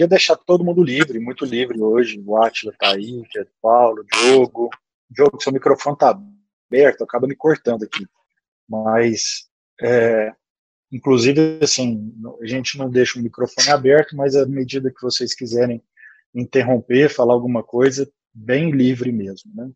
queria 0.00 0.08
deixar 0.08 0.36
todo 0.36 0.64
mundo 0.64 0.82
livre, 0.82 1.18
muito 1.18 1.44
livre 1.44 1.78
hoje. 1.78 2.22
O 2.24 2.42
Atila 2.42 2.72
tá 2.78 2.94
aí, 2.94 3.20
o 3.20 3.26
Paulo, 3.60 4.00
o 4.00 4.04
Diogo. 4.04 4.70
Diogo, 5.10 5.42
seu 5.42 5.52
microfone 5.52 5.98
tá 5.98 6.18
aberto, 6.66 7.04
acaba 7.04 7.26
me 7.26 7.36
cortando 7.36 7.84
aqui. 7.84 8.06
Mas, 8.66 9.46
é, 9.82 10.32
inclusive, 10.90 11.58
assim, 11.62 12.14
a 12.40 12.46
gente 12.46 12.78
não 12.78 12.88
deixa 12.88 13.18
o 13.18 13.22
microfone 13.22 13.68
aberto, 13.68 14.16
mas 14.16 14.34
à 14.34 14.46
medida 14.46 14.90
que 14.90 15.02
vocês 15.02 15.34
quiserem 15.34 15.82
interromper, 16.34 17.10
falar 17.10 17.34
alguma 17.34 17.62
coisa, 17.62 18.10
bem 18.32 18.70
livre 18.70 19.12
mesmo, 19.12 19.52
né? 19.54 19.70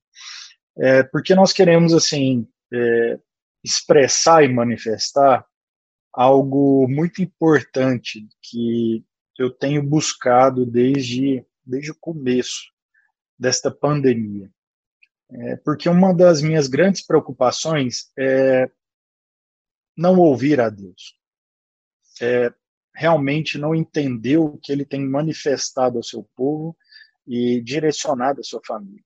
É, 0.78 1.02
porque 1.02 1.34
nós 1.34 1.52
queremos, 1.52 1.92
assim, 1.92 2.48
é, 2.72 3.18
expressar 3.62 4.42
e 4.42 4.48
manifestar 4.48 5.44
algo 6.14 6.86
muito 6.88 7.20
importante 7.20 8.26
que 8.40 9.04
eu 9.38 9.50
tenho 9.50 9.82
buscado 9.82 10.64
desde, 10.64 11.44
desde 11.64 11.90
o 11.90 11.96
começo 11.96 12.72
desta 13.38 13.70
pandemia. 13.70 14.50
É, 15.30 15.56
porque 15.56 15.88
uma 15.88 16.14
das 16.14 16.42
minhas 16.42 16.68
grandes 16.68 17.04
preocupações 17.04 18.12
é 18.16 18.70
não 19.96 20.18
ouvir 20.18 20.60
a 20.60 20.68
Deus. 20.68 21.18
É 22.20 22.52
realmente 22.94 23.58
não 23.58 23.74
entender 23.74 24.36
o 24.36 24.56
que 24.58 24.70
ele 24.70 24.84
tem 24.84 25.04
manifestado 25.04 25.96
ao 25.96 26.02
seu 26.02 26.22
povo 26.36 26.76
e 27.26 27.60
direcionado 27.60 28.40
à 28.40 28.44
sua 28.44 28.60
família. 28.64 29.02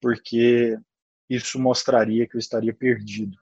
Porque 0.00 0.78
isso 1.28 1.58
mostraria 1.58 2.28
que 2.28 2.36
eu 2.36 2.38
estaria 2.38 2.72
perdido. 2.72 3.36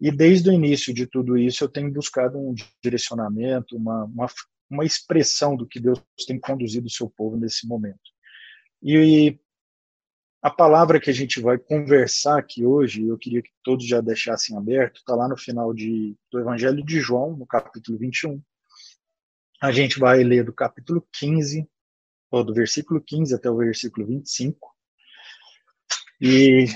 E 0.00 0.10
desde 0.10 0.50
o 0.50 0.52
início 0.52 0.92
de 0.92 1.06
tudo 1.06 1.38
isso, 1.38 1.62
eu 1.62 1.68
tenho 1.68 1.92
buscado 1.92 2.36
um 2.36 2.54
direcionamento, 2.82 3.76
uma, 3.76 4.04
uma, 4.04 4.26
uma 4.72 4.84
expressão 4.84 5.54
do 5.54 5.66
que 5.66 5.78
Deus 5.78 6.02
tem 6.26 6.40
conduzido 6.40 6.86
o 6.86 6.90
seu 6.90 7.08
povo 7.08 7.36
nesse 7.36 7.66
momento. 7.66 8.00
E 8.82 9.38
a 10.40 10.50
palavra 10.50 10.98
que 10.98 11.10
a 11.10 11.12
gente 11.12 11.40
vai 11.40 11.58
conversar 11.58 12.38
aqui 12.38 12.64
hoje, 12.64 13.06
eu 13.06 13.18
queria 13.18 13.42
que 13.42 13.50
todos 13.62 13.86
já 13.86 14.00
deixassem 14.00 14.56
aberto, 14.56 14.96
está 14.96 15.14
lá 15.14 15.28
no 15.28 15.36
final 15.36 15.72
de, 15.72 16.16
do 16.30 16.40
Evangelho 16.40 16.84
de 16.84 17.00
João, 17.00 17.36
no 17.36 17.46
capítulo 17.46 17.98
21. 17.98 18.42
A 19.60 19.70
gente 19.70 20.00
vai 20.00 20.24
ler 20.24 20.44
do 20.44 20.52
capítulo 20.52 21.06
15, 21.12 21.68
ou 22.30 22.42
do 22.42 22.54
versículo 22.54 23.00
15 23.00 23.34
até 23.34 23.48
o 23.48 23.56
versículo 23.56 24.06
25. 24.06 24.74
E 26.20 26.66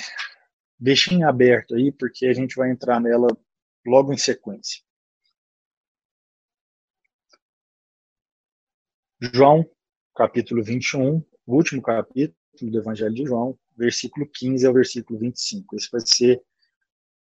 deixem 0.79 1.25
aberto 1.25 1.75
aí, 1.75 1.91
porque 1.91 2.27
a 2.27 2.35
gente 2.35 2.55
vai 2.55 2.71
entrar 2.71 3.01
nela 3.01 3.29
logo 3.85 4.13
em 4.13 4.19
sequência. 4.19 4.86
João, 9.19 9.67
capítulo 10.15 10.63
21, 10.63 11.25
o 11.47 11.55
último 11.55 11.81
capítulo 11.81 12.37
do 12.61 12.79
Evangelho 12.79 13.15
de 13.15 13.25
João, 13.25 13.59
versículo 13.75 14.29
15 14.31 14.67
ao 14.67 14.75
versículo 14.75 15.19
25. 15.19 15.75
Esse 15.75 15.89
vai 15.91 16.03
ser 16.03 16.43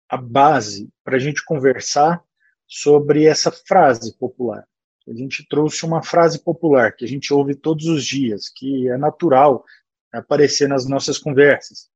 a 0.10 0.18
base 0.18 0.90
para 1.04 1.18
a 1.18 1.20
gente 1.20 1.46
conversar 1.46 2.24
sobre 2.66 3.26
essa 3.26 3.52
frase 3.52 4.18
popular. 4.18 4.68
A 5.08 5.14
gente 5.14 5.48
trouxe 5.48 5.86
uma 5.86 6.02
frase 6.02 6.44
popular 6.44 6.96
que 6.96 7.06
a 7.06 7.08
gente 7.08 7.32
ouve 7.32 7.54
todos 7.54 7.86
os 7.86 8.04
dias, 8.04 8.50
que 8.50 8.90
é 8.90 8.98
natural 8.98 9.64
aparecer 10.12 10.68
nas 10.68 10.88
nossas 10.88 11.20
conversas. 11.20 11.90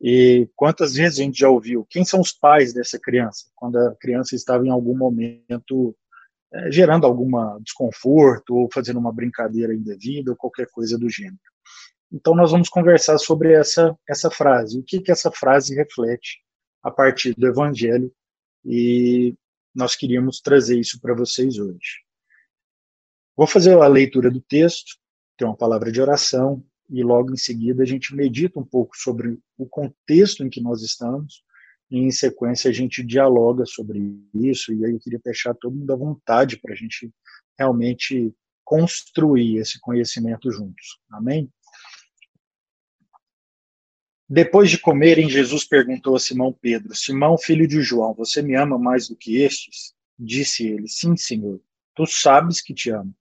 E 0.00 0.48
quantas 0.54 0.94
vezes 0.94 1.18
a 1.18 1.22
gente 1.22 1.40
já 1.40 1.48
ouviu? 1.48 1.84
Quem 1.90 2.04
são 2.04 2.20
os 2.20 2.32
pais 2.32 2.72
dessa 2.72 3.00
criança? 3.00 3.46
Quando 3.56 3.78
a 3.78 3.96
criança 3.96 4.36
estava 4.36 4.64
em 4.64 4.70
algum 4.70 4.96
momento 4.96 5.96
é, 6.54 6.70
gerando 6.70 7.04
algum 7.04 7.28
desconforto 7.60 8.54
ou 8.54 8.68
fazendo 8.72 9.00
uma 9.00 9.12
brincadeira 9.12 9.74
indevida 9.74 10.30
ou 10.30 10.36
qualquer 10.36 10.68
coisa 10.70 10.96
do 10.96 11.10
gênero. 11.10 11.36
Então 12.12 12.32
nós 12.32 12.52
vamos 12.52 12.68
conversar 12.68 13.18
sobre 13.18 13.52
essa 13.52 13.98
essa 14.08 14.30
frase, 14.30 14.78
o 14.78 14.84
que 14.84 15.00
que 15.00 15.10
essa 15.10 15.32
frase 15.32 15.74
reflete 15.74 16.38
a 16.80 16.92
partir 16.92 17.34
do 17.34 17.48
Evangelho 17.48 18.12
e 18.64 19.34
nós 19.74 19.96
queríamos 19.96 20.40
trazer 20.40 20.78
isso 20.78 21.00
para 21.00 21.12
vocês 21.12 21.58
hoje. 21.58 22.04
Vou 23.36 23.48
fazer 23.48 23.76
a 23.76 23.88
leitura 23.88 24.30
do 24.30 24.40
texto, 24.40 24.96
tem 25.36 25.48
uma 25.48 25.56
palavra 25.56 25.90
de 25.90 26.00
oração 26.00 26.64
e 26.88 27.02
logo 27.02 27.32
em 27.32 27.36
seguida 27.36 27.82
a 27.82 27.86
gente 27.86 28.14
medita 28.14 28.60
um 28.60 28.64
pouco 28.64 28.96
sobre 28.96 29.40
o 29.58 29.66
contexto 29.66 30.44
em 30.44 30.48
que 30.48 30.60
nós 30.60 30.82
estamos 30.82 31.42
em 31.90 32.10
sequência 32.10 32.70
a 32.70 32.72
gente 32.72 33.02
dialoga 33.02 33.64
sobre 33.66 34.18
isso 34.34 34.72
e 34.72 34.84
aí 34.84 34.92
eu 34.92 35.00
queria 35.00 35.20
deixar 35.22 35.54
todo 35.54 35.74
mundo 35.74 35.92
à 35.92 35.96
vontade 35.96 36.58
para 36.58 36.72
a 36.72 36.76
gente 36.76 37.10
realmente 37.58 38.34
construir 38.64 39.58
esse 39.58 39.78
conhecimento 39.80 40.50
juntos. 40.50 40.98
Amém? 41.10 41.50
Depois 44.28 44.70
de 44.70 44.78
comerem, 44.78 45.28
Jesus 45.28 45.64
perguntou 45.64 46.16
a 46.16 46.18
Simão 46.18 46.52
Pedro: 46.52 46.94
Simão, 46.94 47.36
filho 47.36 47.68
de 47.68 47.82
João, 47.82 48.14
você 48.14 48.40
me 48.40 48.56
ama 48.56 48.78
mais 48.78 49.08
do 49.08 49.16
que 49.16 49.36
estes? 49.36 49.94
Disse 50.18 50.66
ele: 50.66 50.88
Sim, 50.88 51.16
Senhor. 51.16 51.60
Tu 51.94 52.06
sabes 52.06 52.60
que 52.60 52.74
te 52.74 52.90
amo. 52.90 53.14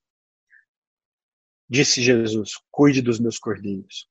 Disse 1.69 2.01
Jesus: 2.01 2.53
Cuide 2.72 3.01
dos 3.01 3.19
meus 3.19 3.38
cordeiros. 3.38 4.07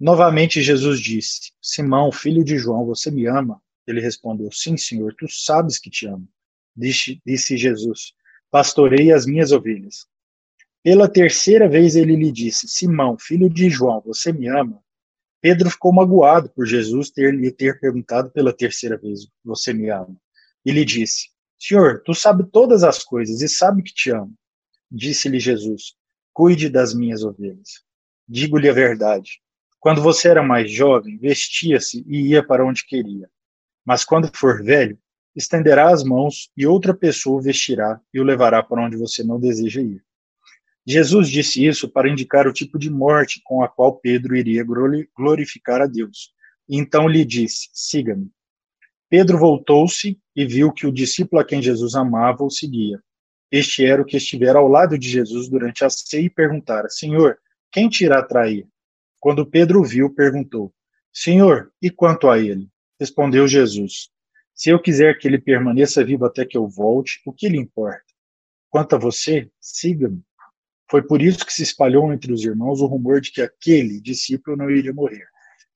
Novamente 0.00 0.62
Jesus 0.62 0.98
disse: 0.98 1.52
Simão, 1.60 2.10
filho 2.10 2.42
de 2.42 2.56
João, 2.56 2.86
você 2.86 3.10
me 3.10 3.26
ama? 3.26 3.60
Ele 3.86 4.00
respondeu: 4.00 4.50
Sim, 4.50 4.78
Senhor, 4.78 5.14
tu 5.14 5.28
sabes 5.28 5.78
que 5.78 5.90
te 5.90 6.06
amo. 6.06 6.26
Disse, 6.74 7.20
disse 7.26 7.58
Jesus: 7.58 8.14
Pastorei 8.50 9.12
as 9.12 9.26
minhas 9.26 9.52
ovelhas. 9.52 10.06
Pela 10.82 11.06
terceira 11.06 11.68
vez 11.68 11.96
ele 11.96 12.16
lhe 12.16 12.32
disse: 12.32 12.66
Simão, 12.66 13.18
filho 13.18 13.50
de 13.50 13.68
João, 13.68 14.00
você 14.00 14.32
me 14.32 14.48
ama? 14.48 14.82
Pedro 15.42 15.70
ficou 15.70 15.92
magoado 15.92 16.48
por 16.48 16.64
Jesus 16.66 17.10
ter 17.10 17.34
lhe 17.34 17.50
ter 17.50 17.78
perguntado 17.78 18.30
pela 18.30 18.54
terceira 18.54 18.96
vez: 18.96 19.28
Você 19.44 19.74
me 19.74 19.90
ama? 19.90 20.16
E 20.64 20.72
lhe 20.72 20.84
disse: 20.84 21.28
Senhor, 21.58 22.02
tu 22.06 22.14
sabes 22.14 22.46
todas 22.50 22.82
as 22.84 23.04
coisas 23.04 23.42
e 23.42 23.48
sabe 23.50 23.82
que 23.82 23.92
te 23.92 24.10
amo. 24.10 24.32
Disse-lhe 24.90 25.38
Jesus: 25.38 25.94
Cuide 26.32 26.70
das 26.70 26.94
minhas 26.94 27.22
ovelhas. 27.22 27.82
Digo-lhe 28.26 28.68
a 28.68 28.72
verdade. 28.72 29.42
Quando 29.80 30.02
você 30.02 30.28
era 30.28 30.42
mais 30.42 30.70
jovem, 30.70 31.16
vestia-se 31.16 32.04
e 32.06 32.28
ia 32.28 32.46
para 32.46 32.64
onde 32.64 32.84
queria. 32.84 33.30
Mas 33.84 34.04
quando 34.04 34.30
for 34.36 34.62
velho, 34.62 34.98
estenderá 35.34 35.90
as 35.90 36.04
mãos 36.04 36.50
e 36.54 36.66
outra 36.66 36.92
pessoa 36.92 37.38
o 37.38 37.42
vestirá 37.42 37.98
e 38.12 38.20
o 38.20 38.24
levará 38.24 38.62
para 38.62 38.82
onde 38.84 38.96
você 38.98 39.24
não 39.24 39.40
deseja 39.40 39.80
ir. 39.80 40.04
Jesus 40.86 41.30
disse 41.30 41.64
isso 41.64 41.88
para 41.88 42.10
indicar 42.10 42.46
o 42.46 42.52
tipo 42.52 42.78
de 42.78 42.90
morte 42.90 43.40
com 43.42 43.62
a 43.62 43.68
qual 43.68 43.96
Pedro 43.96 44.36
iria 44.36 44.64
glorificar 45.16 45.80
a 45.80 45.86
Deus. 45.86 46.32
Então 46.68 47.08
lhe 47.08 47.24
disse: 47.24 47.68
Siga-me. 47.72 48.30
Pedro 49.08 49.38
voltou-se 49.38 50.18
e 50.36 50.46
viu 50.46 50.72
que 50.72 50.86
o 50.86 50.92
discípulo 50.92 51.40
a 51.40 51.44
quem 51.44 51.62
Jesus 51.62 51.94
amava 51.94 52.44
o 52.44 52.50
seguia. 52.50 53.00
Este 53.50 53.84
era 53.84 54.00
o 54.00 54.04
que 54.04 54.16
estivera 54.16 54.58
ao 54.58 54.68
lado 54.68 54.98
de 54.98 55.08
Jesus 55.08 55.48
durante 55.48 55.84
a 55.84 55.90
ceia 55.90 56.26
e 56.26 56.30
perguntara: 56.30 56.88
Senhor, 56.88 57.38
quem 57.72 57.88
te 57.88 58.04
irá 58.04 58.22
trair? 58.22 58.66
Quando 59.20 59.44
Pedro 59.44 59.84
viu, 59.84 60.08
perguntou: 60.08 60.72
Senhor, 61.12 61.70
e 61.80 61.90
quanto 61.90 62.30
a 62.30 62.38
ele? 62.38 62.68
Respondeu 62.98 63.46
Jesus: 63.46 64.08
Se 64.54 64.70
eu 64.70 64.80
quiser 64.80 65.18
que 65.18 65.28
ele 65.28 65.38
permaneça 65.38 66.02
vivo 66.02 66.24
até 66.24 66.46
que 66.46 66.56
eu 66.56 66.66
volte, 66.66 67.20
o 67.26 67.32
que 67.32 67.46
lhe 67.46 67.58
importa? 67.58 68.02
Quanto 68.70 68.96
a 68.96 68.98
você, 68.98 69.50
siga-me. 69.60 70.22
Foi 70.90 71.02
por 71.02 71.20
isso 71.20 71.44
que 71.44 71.52
se 71.52 71.62
espalhou 71.62 72.12
entre 72.12 72.32
os 72.32 72.42
irmãos 72.44 72.80
o 72.80 72.86
rumor 72.86 73.20
de 73.20 73.30
que 73.30 73.42
aquele 73.42 74.00
discípulo 74.00 74.56
não 74.56 74.70
iria 74.70 74.92
morrer. 74.92 75.28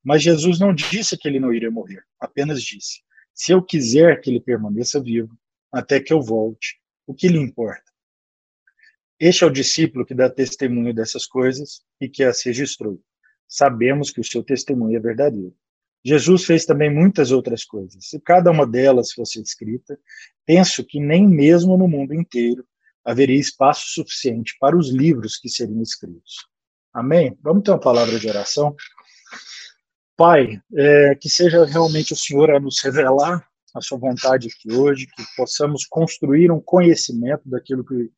Mas 0.02 0.22
Jesus 0.22 0.58
não 0.58 0.74
disse 0.74 1.16
que 1.16 1.28
ele 1.28 1.38
não 1.38 1.52
iria 1.52 1.70
morrer, 1.70 2.02
apenas 2.18 2.62
disse: 2.62 3.02
Se 3.34 3.52
eu 3.52 3.62
quiser 3.62 4.20
que 4.20 4.30
ele 4.30 4.40
permaneça 4.40 5.00
vivo 5.02 5.36
até 5.70 6.00
que 6.00 6.12
eu 6.12 6.22
volte, 6.22 6.80
o 7.06 7.14
que 7.14 7.28
lhe 7.28 7.38
importa? 7.38 7.92
Este 9.20 9.44
é 9.44 9.46
o 9.46 9.50
discípulo 9.50 10.06
que 10.06 10.14
dá 10.14 10.30
testemunho 10.30 10.94
dessas 10.94 11.26
coisas 11.26 11.82
e 12.00 12.08
que 12.08 12.24
as 12.24 12.42
registrou. 12.42 13.00
Sabemos 13.54 14.10
que 14.10 14.20
o 14.20 14.24
seu 14.24 14.42
testemunho 14.42 14.96
é 14.96 15.00
verdadeiro. 15.00 15.54
Jesus 16.04 16.44
fez 16.44 16.66
também 16.66 16.92
muitas 16.92 17.30
outras 17.30 17.64
coisas. 17.64 18.08
Se 18.08 18.18
cada 18.18 18.50
uma 18.50 18.66
delas 18.66 19.12
fosse 19.12 19.40
escrita, 19.40 19.96
penso 20.44 20.84
que 20.84 20.98
nem 20.98 21.24
mesmo 21.24 21.78
no 21.78 21.86
mundo 21.86 22.12
inteiro 22.12 22.66
haveria 23.04 23.38
espaço 23.38 23.86
suficiente 23.86 24.56
para 24.58 24.76
os 24.76 24.90
livros 24.90 25.36
que 25.36 25.48
seriam 25.48 25.80
escritos. 25.80 26.48
Amém? 26.92 27.38
Vamos 27.40 27.62
ter 27.62 27.70
uma 27.70 27.78
palavra 27.78 28.18
de 28.18 28.28
oração? 28.28 28.74
Pai, 30.16 30.60
é, 30.76 31.14
que 31.14 31.28
seja 31.28 31.64
realmente 31.64 32.12
o 32.12 32.16
Senhor 32.16 32.50
a 32.50 32.58
nos 32.58 32.82
revelar 32.82 33.48
a 33.72 33.80
sua 33.80 33.98
vontade 33.98 34.48
aqui 34.48 34.74
hoje, 34.74 35.06
que 35.06 35.22
possamos 35.36 35.86
construir 35.86 36.50
um 36.50 36.60
conhecimento 36.60 37.48
daquilo 37.48 37.84
que 37.84 38.10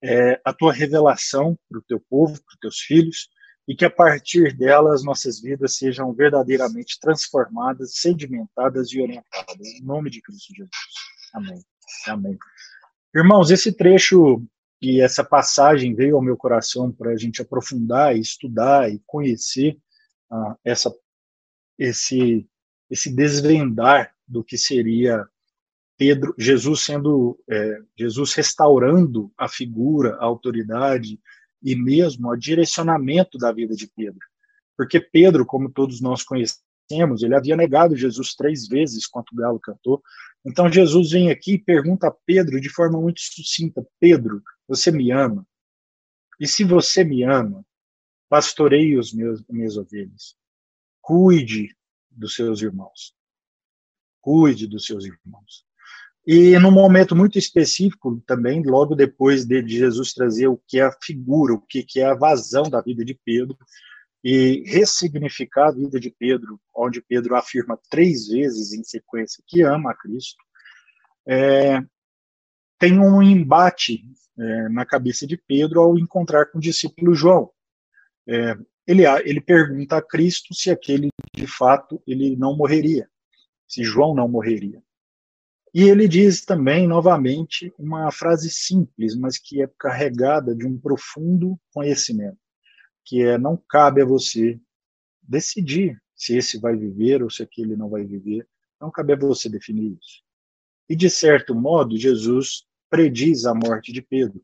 é 0.00 0.40
a 0.44 0.52
tua 0.52 0.72
revelação 0.72 1.58
para 1.68 1.80
o 1.80 1.82
teu 1.82 2.00
povo, 2.08 2.34
para 2.34 2.54
os 2.54 2.58
teus 2.60 2.78
filhos, 2.78 3.28
e 3.70 3.76
que 3.76 3.84
a 3.84 3.90
partir 3.90 4.52
dela 4.52 4.92
as 4.92 5.04
nossas 5.04 5.40
vidas 5.40 5.76
sejam 5.76 6.12
verdadeiramente 6.12 6.98
transformadas, 6.98 7.94
sedimentadas 7.98 8.90
e 8.90 9.00
orientadas. 9.00 9.64
Em 9.64 9.84
nome 9.84 10.10
de 10.10 10.20
Cristo 10.20 10.52
Jesus. 10.52 10.70
Amém. 11.32 11.62
Amém. 12.08 12.38
Irmãos, 13.14 13.48
esse 13.52 13.72
trecho 13.72 14.44
e 14.82 15.00
essa 15.00 15.22
passagem 15.22 15.94
veio 15.94 16.16
ao 16.16 16.22
meu 16.22 16.36
coração 16.36 16.90
para 16.90 17.12
a 17.12 17.16
gente 17.16 17.40
aprofundar, 17.40 18.16
estudar 18.16 18.92
e 18.92 19.00
conhecer 19.06 19.78
ah, 20.28 20.56
essa, 20.64 20.92
esse, 21.78 22.48
esse 22.90 23.14
desvendar 23.14 24.12
do 24.26 24.42
que 24.42 24.58
seria 24.58 25.24
Pedro, 25.96 26.34
Jesus 26.36 26.80
sendo, 26.80 27.38
é, 27.48 27.78
Jesus 27.96 28.34
restaurando 28.34 29.30
a 29.38 29.46
figura, 29.46 30.16
a 30.16 30.24
autoridade 30.24 31.20
e 31.62 31.76
mesmo 31.76 32.28
o 32.28 32.36
direcionamento 32.36 33.38
da 33.38 33.52
vida 33.52 33.74
de 33.74 33.86
Pedro. 33.86 34.20
Porque 34.76 35.00
Pedro, 35.00 35.44
como 35.44 35.70
todos 35.70 36.00
nós 36.00 36.22
conhecemos, 36.22 37.22
ele 37.22 37.34
havia 37.34 37.56
negado 37.56 37.96
Jesus 37.96 38.34
três 38.34 38.66
vezes, 38.66 39.06
quanto 39.06 39.32
o 39.32 39.36
Galo 39.36 39.60
cantou. 39.60 40.02
Então 40.44 40.72
Jesus 40.72 41.10
vem 41.10 41.30
aqui 41.30 41.54
e 41.54 41.58
pergunta 41.58 42.08
a 42.08 42.10
Pedro 42.10 42.60
de 42.60 42.70
forma 42.70 43.00
muito 43.00 43.20
sucinta: 43.20 43.86
Pedro, 43.98 44.42
você 44.66 44.90
me 44.90 45.10
ama? 45.10 45.46
E 46.38 46.46
se 46.46 46.64
você 46.64 47.04
me 47.04 47.22
ama, 47.22 47.64
pastoreie 48.28 48.96
os 48.96 49.12
meus 49.12 49.44
minhas 49.48 49.76
ovelhas. 49.76 50.34
Cuide 51.02 51.76
dos 52.10 52.34
seus 52.34 52.62
irmãos. 52.62 53.14
Cuide 54.20 54.66
dos 54.66 54.86
seus 54.86 55.04
irmãos. 55.04 55.66
E 56.26 56.58
num 56.58 56.70
momento 56.70 57.16
muito 57.16 57.38
específico 57.38 58.22
também, 58.26 58.62
logo 58.62 58.94
depois 58.94 59.46
de 59.46 59.66
Jesus 59.66 60.12
trazer 60.12 60.48
o 60.48 60.60
que 60.68 60.78
é 60.78 60.82
a 60.82 60.96
figura, 61.02 61.54
o 61.54 61.60
que 61.60 61.86
é 61.96 62.04
a 62.04 62.14
vazão 62.14 62.64
da 62.64 62.80
vida 62.80 63.04
de 63.04 63.18
Pedro, 63.24 63.56
e 64.22 64.62
ressignificar 64.66 65.68
a 65.68 65.72
vida 65.72 65.98
de 65.98 66.10
Pedro, 66.10 66.60
onde 66.74 67.00
Pedro 67.00 67.36
afirma 67.36 67.78
três 67.88 68.28
vezes 68.28 68.72
em 68.72 68.84
sequência 68.84 69.42
que 69.46 69.62
ama 69.62 69.92
a 69.92 69.96
Cristo, 69.96 70.44
é, 71.26 71.80
tem 72.78 72.98
um 72.98 73.22
embate 73.22 74.04
é, 74.38 74.68
na 74.68 74.84
cabeça 74.84 75.26
de 75.26 75.36
Pedro 75.36 75.80
ao 75.80 75.98
encontrar 75.98 76.46
com 76.46 76.58
o 76.58 76.60
discípulo 76.60 77.14
João. 77.14 77.50
É, 78.28 78.56
ele, 78.86 79.06
ele 79.24 79.40
pergunta 79.40 79.96
a 79.96 80.02
Cristo 80.02 80.54
se 80.54 80.70
aquele, 80.70 81.08
de 81.34 81.46
fato, 81.46 82.02
ele 82.06 82.36
não 82.36 82.56
morreria, 82.56 83.08
se 83.66 83.82
João 83.82 84.14
não 84.14 84.28
morreria. 84.28 84.82
E 85.72 85.84
ele 85.84 86.08
diz 86.08 86.44
também, 86.44 86.86
novamente, 86.86 87.72
uma 87.78 88.10
frase 88.10 88.50
simples, 88.50 89.14
mas 89.16 89.38
que 89.38 89.62
é 89.62 89.70
carregada 89.78 90.54
de 90.54 90.66
um 90.66 90.78
profundo 90.78 91.58
conhecimento, 91.72 92.38
que 93.04 93.22
é: 93.22 93.38
não 93.38 93.56
cabe 93.68 94.02
a 94.02 94.04
você 94.04 94.60
decidir 95.22 96.00
se 96.14 96.36
esse 96.36 96.58
vai 96.58 96.76
viver 96.76 97.22
ou 97.22 97.30
se 97.30 97.42
aquele 97.42 97.76
não 97.76 97.88
vai 97.88 98.04
viver, 98.04 98.46
não 98.80 98.90
cabe 98.90 99.12
a 99.12 99.16
você 99.16 99.48
definir 99.48 99.92
isso. 99.92 100.22
E, 100.88 100.96
de 100.96 101.08
certo 101.08 101.54
modo, 101.54 101.96
Jesus 101.96 102.64
prediz 102.90 103.46
a 103.46 103.54
morte 103.54 103.92
de 103.92 104.02
Pedro, 104.02 104.42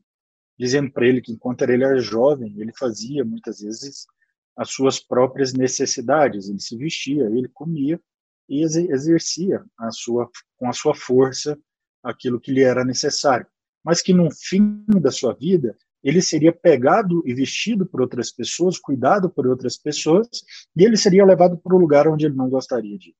dizendo 0.57 0.89
para 0.89 1.05
ele 1.05 1.21
que, 1.21 1.33
enquanto 1.33 1.61
ele 1.63 1.83
era 1.83 1.99
jovem, 1.99 2.55
ele 2.57 2.71
fazia, 2.73 3.25
muitas 3.25 3.59
vezes, 3.59 4.07
as 4.55 4.69
suas 4.71 4.97
próprias 4.99 5.53
necessidades, 5.53 6.47
ele 6.47 6.59
se 6.59 6.77
vestia, 6.77 7.25
ele 7.25 7.49
comia, 7.49 7.99
e 8.47 8.61
exercia 8.63 9.63
a 9.77 9.91
sua, 9.91 10.29
com 10.57 10.69
a 10.69 10.73
sua 10.73 10.95
força 10.95 11.57
aquilo 12.03 12.39
que 12.39 12.51
lhe 12.51 12.63
era 12.63 12.85
necessário. 12.85 13.47
Mas 13.83 14.01
que 14.01 14.13
no 14.13 14.29
fim 14.31 14.83
da 15.01 15.11
sua 15.11 15.33
vida, 15.33 15.77
ele 16.03 16.21
seria 16.21 16.53
pegado 16.53 17.21
e 17.25 17.33
vestido 17.33 17.85
por 17.85 18.01
outras 18.01 18.31
pessoas, 18.31 18.77
cuidado 18.79 19.29
por 19.29 19.47
outras 19.47 19.77
pessoas, 19.77 20.27
e 20.75 20.83
ele 20.83 20.95
seria 20.95 21.25
levado 21.25 21.57
para 21.57 21.75
o 21.75 21.79
lugar 21.79 22.07
onde 22.07 22.25
ele 22.25 22.35
não 22.35 22.49
gostaria 22.49 22.97
de 22.97 23.09
ir. 23.09 23.15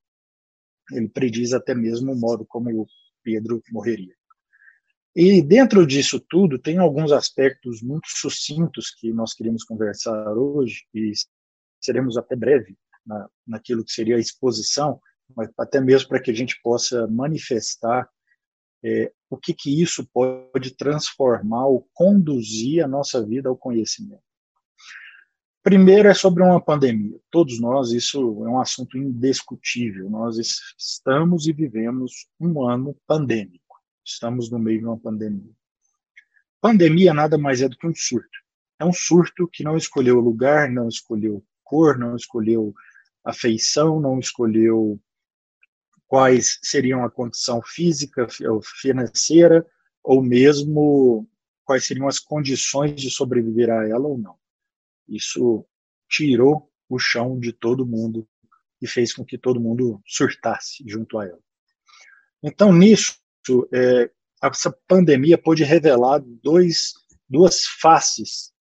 Ele 0.92 1.10
prediz 1.10 1.54
até 1.54 1.76
mesmo 1.76 2.14
o 2.14 2.16
modo 2.16 2.46
como 2.46 2.88
Pedro 3.24 3.62
morreria. 3.72 4.16
E 5.14 5.42
dentro 5.42 5.86
disso 5.86 6.20
tudo, 6.30 6.60
tem 6.60 6.78
alguns 6.78 7.12
aspectos 7.12 7.82
muito 7.82 8.08
sucintos 8.08 8.92
que 8.92 9.12
nós 9.12 9.34
queríamos 9.34 9.64
conversar 9.64 10.34
hoje, 10.38 10.86
e 10.94 11.12
seremos 11.82 12.18
até 12.18 12.36
breve 12.36 12.78
na, 13.06 13.28
naquilo 13.46 13.84
que 13.84 13.92
seria 13.92 14.16
a 14.16 14.20
exposição, 14.20 15.02
mas 15.36 15.50
até 15.58 15.80
mesmo 15.80 16.10
para 16.10 16.22
que 16.22 16.32
a 16.32 16.34
gente 16.34 16.60
possa 16.62 17.08
manifestar 17.08 18.10
é, 18.84 19.12
o 19.30 19.38
que, 19.38 19.54
que 19.54 19.82
isso 19.82 20.08
pode 20.14 20.76
transformar 20.76 21.68
ou 21.68 21.88
conduzir 21.94 22.84
a 22.84 22.88
nossa 22.88 23.26
vida 23.26 23.50
ao 23.50 23.58
conhecimento. 23.58 24.22
Primeiro 25.64 26.08
é 26.08 26.14
sobre 26.14 26.44
uma 26.44 26.62
pandemia. 26.62 27.20
Todos 27.30 27.60
nós, 27.60 27.92
isso 27.92 28.20
é 28.46 28.50
um 28.50 28.60
assunto 28.60 28.98
indiscutível. 28.98 30.10
Nós 30.10 30.38
estamos 30.78 31.46
e 31.46 31.52
vivemos 31.52 32.28
um 32.40 32.66
ano 32.66 32.96
pandêmico. 33.06 33.76
Estamos 34.06 34.50
no 34.50 34.60
meio 34.60 34.80
de 34.80 34.86
uma 34.86 34.98
pandemia. 34.98 35.52
Pandemia 36.62 37.14
nada 37.14 37.38
mais 37.38 37.62
é 37.62 37.68
do 37.68 37.78
que 37.78 37.86
um 37.86 37.94
surto. 37.94 38.40
É 38.80 38.86
um 38.86 38.94
surto 38.94 39.48
que 39.52 39.64
não 39.64 39.76
escolheu 39.76 40.20
lugar, 40.22 40.70
não 40.72 40.88
escolheu 40.88 41.44
cor, 41.64 41.98
não 41.98 42.16
escolheu 42.16 42.74
afeição, 43.26 44.00
não 44.00 44.20
escolheu 44.20 44.98
quais 46.08 46.58
seriam 46.62 47.04
a 47.04 47.12
condição 47.12 47.62
física 47.62 48.28
ou 48.50 48.62
financeira, 48.62 49.66
ou 50.04 50.24
mesmo 50.24 51.28
quais 51.66 51.86
seriam 51.86 52.08
as 52.08 52.18
condições 52.18 52.96
de 52.96 53.12
sobreviver 53.12 53.70
a 53.70 53.88
ela 53.88 54.08
ou 54.08 54.18
não. 54.18 54.36
Isso 55.08 55.66
tirou 56.10 56.72
o 56.90 56.98
chão 56.98 57.38
de 57.38 57.52
todo 57.52 57.86
mundo 57.86 58.28
e 58.82 58.88
fez 58.88 59.14
com 59.14 59.26
que 59.26 59.38
todo 59.38 59.60
mundo 59.60 60.02
surtasse 60.06 60.84
junto 60.88 61.20
a 61.20 61.26
ela. 61.26 61.40
Então, 62.42 62.72
nisso, 62.72 63.18
é, 63.74 64.10
essa 64.42 64.72
pandemia 64.88 65.38
pôde 65.38 65.64
revelar 65.64 66.20
dois, 66.20 66.94
duas 67.28 67.66
faces 67.66 68.54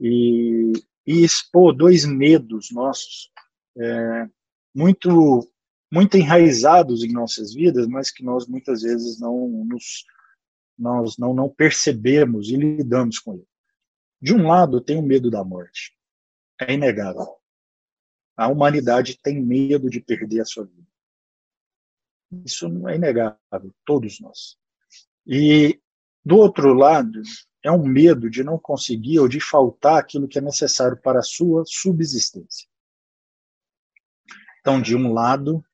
e, 0.00 0.72
e 1.06 1.24
expor 1.24 1.74
dois 1.74 2.04
medos 2.06 2.70
nossos 2.70 3.30
é, 3.76 4.28
muito 4.74 5.48
muito 5.94 6.16
enraizados 6.16 7.04
em 7.04 7.12
nossas 7.12 7.54
vidas, 7.54 7.86
mas 7.86 8.10
que 8.10 8.24
nós 8.24 8.48
muitas 8.48 8.82
vezes 8.82 9.20
não 9.20 9.48
nos 9.64 10.04
nós 10.76 11.16
não, 11.16 11.32
não 11.32 11.48
percebemos 11.48 12.48
e 12.48 12.56
lidamos 12.56 13.20
com 13.20 13.34
ele. 13.34 13.46
De 14.20 14.34
um 14.34 14.48
lado, 14.48 14.80
tem 14.80 14.98
o 14.98 15.02
medo 15.02 15.30
da 15.30 15.44
morte. 15.44 15.96
É 16.60 16.72
inegável. 16.72 17.36
A 18.36 18.48
humanidade 18.48 19.16
tem 19.22 19.40
medo 19.40 19.88
de 19.88 20.00
perder 20.00 20.40
a 20.40 20.44
sua 20.44 20.64
vida. 20.64 20.88
Isso 22.44 22.68
não 22.68 22.88
é 22.88 22.96
inegável, 22.96 23.72
todos 23.84 24.18
nós. 24.18 24.58
E, 25.24 25.80
do 26.24 26.38
outro 26.38 26.74
lado, 26.74 27.22
é 27.62 27.70
um 27.70 27.86
medo 27.86 28.28
de 28.28 28.42
não 28.42 28.58
conseguir 28.58 29.20
ou 29.20 29.28
de 29.28 29.40
faltar 29.40 30.00
aquilo 30.00 30.26
que 30.26 30.38
é 30.38 30.42
necessário 30.42 31.00
para 31.00 31.20
a 31.20 31.22
sua 31.22 31.62
subsistência. 31.64 32.68
Então, 34.58 34.82
de 34.82 34.96
um 34.96 35.12
lado, 35.12 35.64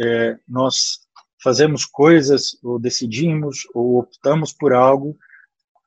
é, 0.00 0.38
nós 0.48 1.06
fazemos 1.42 1.84
coisas, 1.84 2.58
ou 2.62 2.78
decidimos, 2.78 3.66
ou 3.74 3.98
optamos 3.98 4.52
por 4.52 4.72
algo 4.72 5.16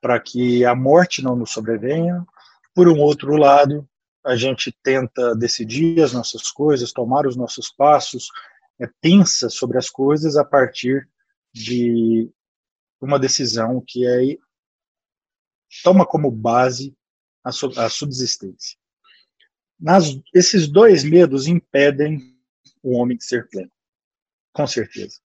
para 0.02 0.20
que 0.20 0.64
a 0.64 0.74
morte 0.74 1.22
não 1.22 1.36
nos 1.36 1.52
sobrevenha. 1.52 2.26
Por 2.74 2.88
um 2.88 3.00
outro 3.00 3.36
lado, 3.36 3.88
a 4.26 4.36
gente 4.36 4.72
tenta 4.84 5.36
decidir 5.36 6.02
as 6.02 6.14
nossas 6.14 6.50
coisas, 6.52 6.94
tomar 6.94 7.28
os 7.28 7.36
nossos 7.36 7.70
passos, 7.72 8.30
é, 8.80 8.88
pensa 9.02 9.50
sobre 9.50 9.78
as 9.78 9.90
coisas 9.90 10.38
a 10.38 10.46
partir 10.46 11.10
de 11.54 12.30
uma 13.02 13.20
decisão 13.20 13.84
que 13.86 14.06
é 14.06 14.38
toma 15.84 16.06
como 16.06 16.32
base 16.32 16.96
a, 17.44 17.50
a 17.50 17.90
subsistência. 17.90 18.78
Nas, 19.80 20.06
esses 20.34 20.68
dois 20.68 21.04
medos 21.04 21.48
impedem 21.48 22.20
o 22.82 22.98
homem 22.98 23.18
de 23.18 23.26
ser 23.26 23.50
pleno 23.50 23.72
com 24.54 24.68
certeza. 24.68 25.20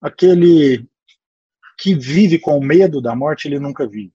Aquele 0.00 0.88
que 1.78 1.94
vive 1.94 2.38
com 2.38 2.60
medo 2.60 3.00
da 3.00 3.14
morte, 3.14 3.46
ele 3.46 3.58
nunca 3.58 3.86
vive. 3.86 4.14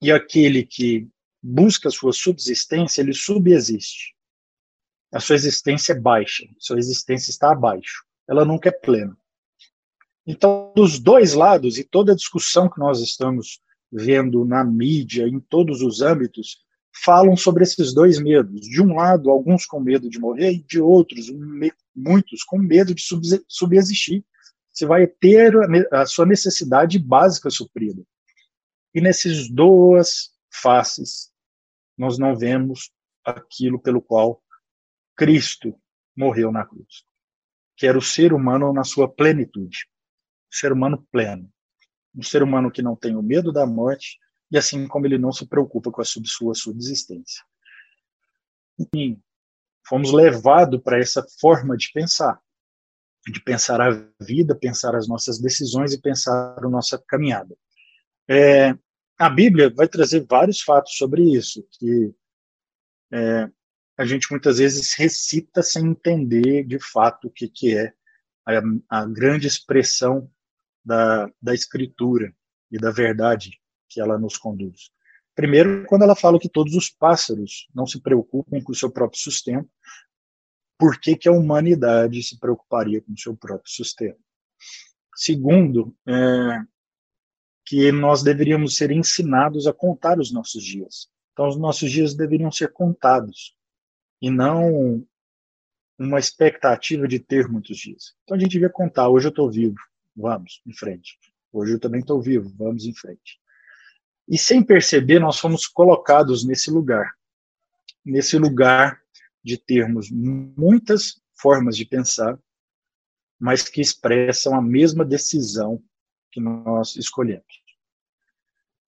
E 0.00 0.10
aquele 0.10 0.64
que 0.64 1.08
busca 1.42 1.90
sua 1.90 2.12
subsistência, 2.12 3.02
ele 3.02 3.12
subexiste. 3.12 4.14
A 5.12 5.20
sua 5.20 5.36
existência 5.36 5.92
é 5.92 6.00
baixa, 6.00 6.44
sua 6.58 6.78
existência 6.78 7.30
está 7.30 7.52
abaixo. 7.52 8.04
Ela 8.26 8.44
nunca 8.44 8.68
é 8.68 8.72
plena. 8.72 9.16
Então, 10.26 10.72
dos 10.74 10.98
dois 10.98 11.34
lados, 11.34 11.78
e 11.78 11.84
toda 11.84 12.12
a 12.12 12.16
discussão 12.16 12.68
que 12.68 12.80
nós 12.80 13.00
estamos 13.00 13.60
vendo 13.92 14.44
na 14.44 14.64
mídia, 14.64 15.28
em 15.28 15.38
todos 15.38 15.82
os 15.82 16.00
âmbitos, 16.00 16.63
falam 17.02 17.36
sobre 17.36 17.64
esses 17.64 17.92
dois 17.92 18.20
medos. 18.20 18.60
De 18.62 18.80
um 18.82 18.94
lado, 18.94 19.30
alguns 19.30 19.66
com 19.66 19.80
medo 19.80 20.08
de 20.08 20.18
morrer, 20.18 20.52
e 20.52 20.62
de 20.62 20.80
outros, 20.80 21.26
muitos 21.94 22.42
com 22.44 22.58
medo 22.58 22.94
de 22.94 23.02
subsistir. 23.48 24.24
Você 24.72 24.86
vai 24.86 25.06
ter 25.06 25.52
a 25.92 26.06
sua 26.06 26.26
necessidade 26.26 26.98
básica 26.98 27.50
suprida. 27.50 28.02
E 28.94 29.00
nessas 29.00 29.48
duas 29.48 30.30
faces, 30.52 31.32
nós 31.98 32.18
não 32.18 32.36
vemos 32.36 32.90
aquilo 33.24 33.78
pelo 33.78 34.00
qual 34.00 34.42
Cristo 35.16 35.74
morreu 36.16 36.52
na 36.52 36.64
cruz, 36.64 37.04
que 37.76 37.86
era 37.86 37.98
o 37.98 38.02
ser 38.02 38.32
humano 38.32 38.72
na 38.72 38.84
sua 38.84 39.08
plenitude, 39.08 39.86
o 40.52 40.56
ser 40.56 40.72
humano 40.72 41.06
pleno. 41.10 41.50
um 42.14 42.22
ser 42.22 42.42
humano 42.42 42.70
que 42.70 42.82
não 42.82 42.94
tem 42.94 43.16
o 43.16 43.22
medo 43.22 43.52
da 43.52 43.66
morte, 43.66 44.18
e 44.50 44.58
assim 44.58 44.86
como 44.86 45.06
ele 45.06 45.18
não 45.18 45.32
se 45.32 45.46
preocupa 45.46 45.90
com 45.90 46.00
a 46.00 46.04
sua 46.04 46.54
subsistência. 46.54 47.42
Enfim, 48.78 49.20
fomos 49.86 50.12
levados 50.12 50.80
para 50.82 50.98
essa 50.98 51.24
forma 51.40 51.76
de 51.76 51.90
pensar, 51.92 52.40
de 53.26 53.40
pensar 53.40 53.80
a 53.80 53.90
vida, 54.20 54.54
pensar 54.54 54.94
as 54.94 55.08
nossas 55.08 55.38
decisões 55.38 55.92
e 55.92 56.00
pensar 56.00 56.56
a 56.58 56.68
nossa 56.68 57.02
caminhada. 57.06 57.56
É, 58.28 58.76
a 59.18 59.28
Bíblia 59.28 59.72
vai 59.74 59.88
trazer 59.88 60.26
vários 60.28 60.60
fatos 60.60 60.96
sobre 60.96 61.22
isso, 61.22 61.66
que 61.72 62.14
é, 63.12 63.50
a 63.96 64.04
gente 64.04 64.30
muitas 64.30 64.58
vezes 64.58 64.94
recita 64.94 65.62
sem 65.62 65.86
entender 65.86 66.64
de 66.64 66.78
fato 66.80 67.28
o 67.28 67.30
que, 67.30 67.48
que 67.48 67.76
é 67.76 67.92
a, 68.46 68.60
a 69.00 69.06
grande 69.06 69.46
expressão 69.46 70.30
da, 70.84 71.30
da 71.40 71.54
Escritura 71.54 72.34
e 72.70 72.78
da 72.78 72.90
verdade 72.90 73.60
que 73.94 74.00
ela 74.00 74.18
nos 74.18 74.36
conduz. 74.36 74.90
Primeiro, 75.36 75.86
quando 75.86 76.02
ela 76.02 76.16
fala 76.16 76.38
que 76.38 76.48
todos 76.48 76.74
os 76.74 76.90
pássaros 76.90 77.68
não 77.72 77.86
se 77.86 78.00
preocupam 78.00 78.60
com 78.60 78.72
o 78.72 78.74
seu 78.74 78.90
próprio 78.90 79.20
sustento, 79.20 79.70
por 80.76 80.98
que, 80.98 81.16
que 81.16 81.28
a 81.28 81.32
humanidade 81.32 82.22
se 82.22 82.38
preocuparia 82.38 83.00
com 83.00 83.12
o 83.12 83.18
seu 83.18 83.36
próprio 83.36 83.70
sustento? 83.70 84.18
Segundo, 85.14 85.94
é, 86.06 86.60
que 87.64 87.92
nós 87.92 88.22
deveríamos 88.22 88.76
ser 88.76 88.90
ensinados 88.90 89.68
a 89.68 89.72
contar 89.72 90.18
os 90.18 90.32
nossos 90.32 90.62
dias. 90.62 91.08
Então, 91.32 91.48
os 91.48 91.56
nossos 91.56 91.90
dias 91.90 92.14
deveriam 92.14 92.50
ser 92.50 92.72
contados 92.72 93.56
e 94.20 94.30
não 94.30 95.06
uma 95.96 96.18
expectativa 96.18 97.06
de 97.06 97.20
ter 97.20 97.48
muitos 97.48 97.78
dias. 97.78 98.14
Então, 98.24 98.36
a 98.36 98.40
gente 98.40 98.50
devia 98.50 98.68
contar: 98.68 99.08
hoje 99.08 99.26
eu 99.26 99.30
estou 99.30 99.50
vivo, 99.50 99.76
vamos 100.16 100.60
em 100.66 100.72
frente. 100.72 101.16
Hoje 101.52 101.72
eu 101.72 101.80
também 101.80 102.00
estou 102.00 102.20
vivo, 102.20 102.52
vamos 102.56 102.84
em 102.84 102.92
frente. 102.92 103.40
E 104.28 104.38
sem 104.38 104.62
perceber, 104.62 105.18
nós 105.18 105.38
fomos 105.38 105.66
colocados 105.66 106.44
nesse 106.44 106.70
lugar 106.70 107.14
nesse 108.04 108.36
lugar 108.36 109.00
de 109.42 109.56
termos 109.56 110.10
muitas 110.10 111.20
formas 111.34 111.76
de 111.76 111.84
pensar, 111.84 112.38
mas 113.38 113.68
que 113.68 113.80
expressam 113.80 114.54
a 114.54 114.62
mesma 114.62 115.04
decisão 115.04 115.82
que 116.30 116.40
nós 116.40 116.96
escolhemos. 116.96 117.62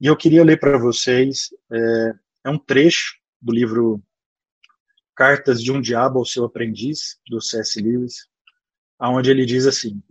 E 0.00 0.06
eu 0.06 0.16
queria 0.16 0.44
ler 0.44 0.60
para 0.60 0.78
vocês 0.78 1.48
é, 1.72 2.14
é, 2.44 2.50
um 2.50 2.58
trecho 2.58 3.18
do 3.40 3.52
livro 3.52 4.02
Cartas 5.14 5.62
de 5.62 5.72
um 5.72 5.80
Diabo 5.80 6.18
ao 6.18 6.26
Seu 6.26 6.44
Aprendiz, 6.44 7.18
do 7.26 7.40
C.S. 7.40 7.80
Lewis, 7.80 8.28
onde 9.00 9.30
ele 9.30 9.46
diz 9.46 9.66
assim: 9.66 10.02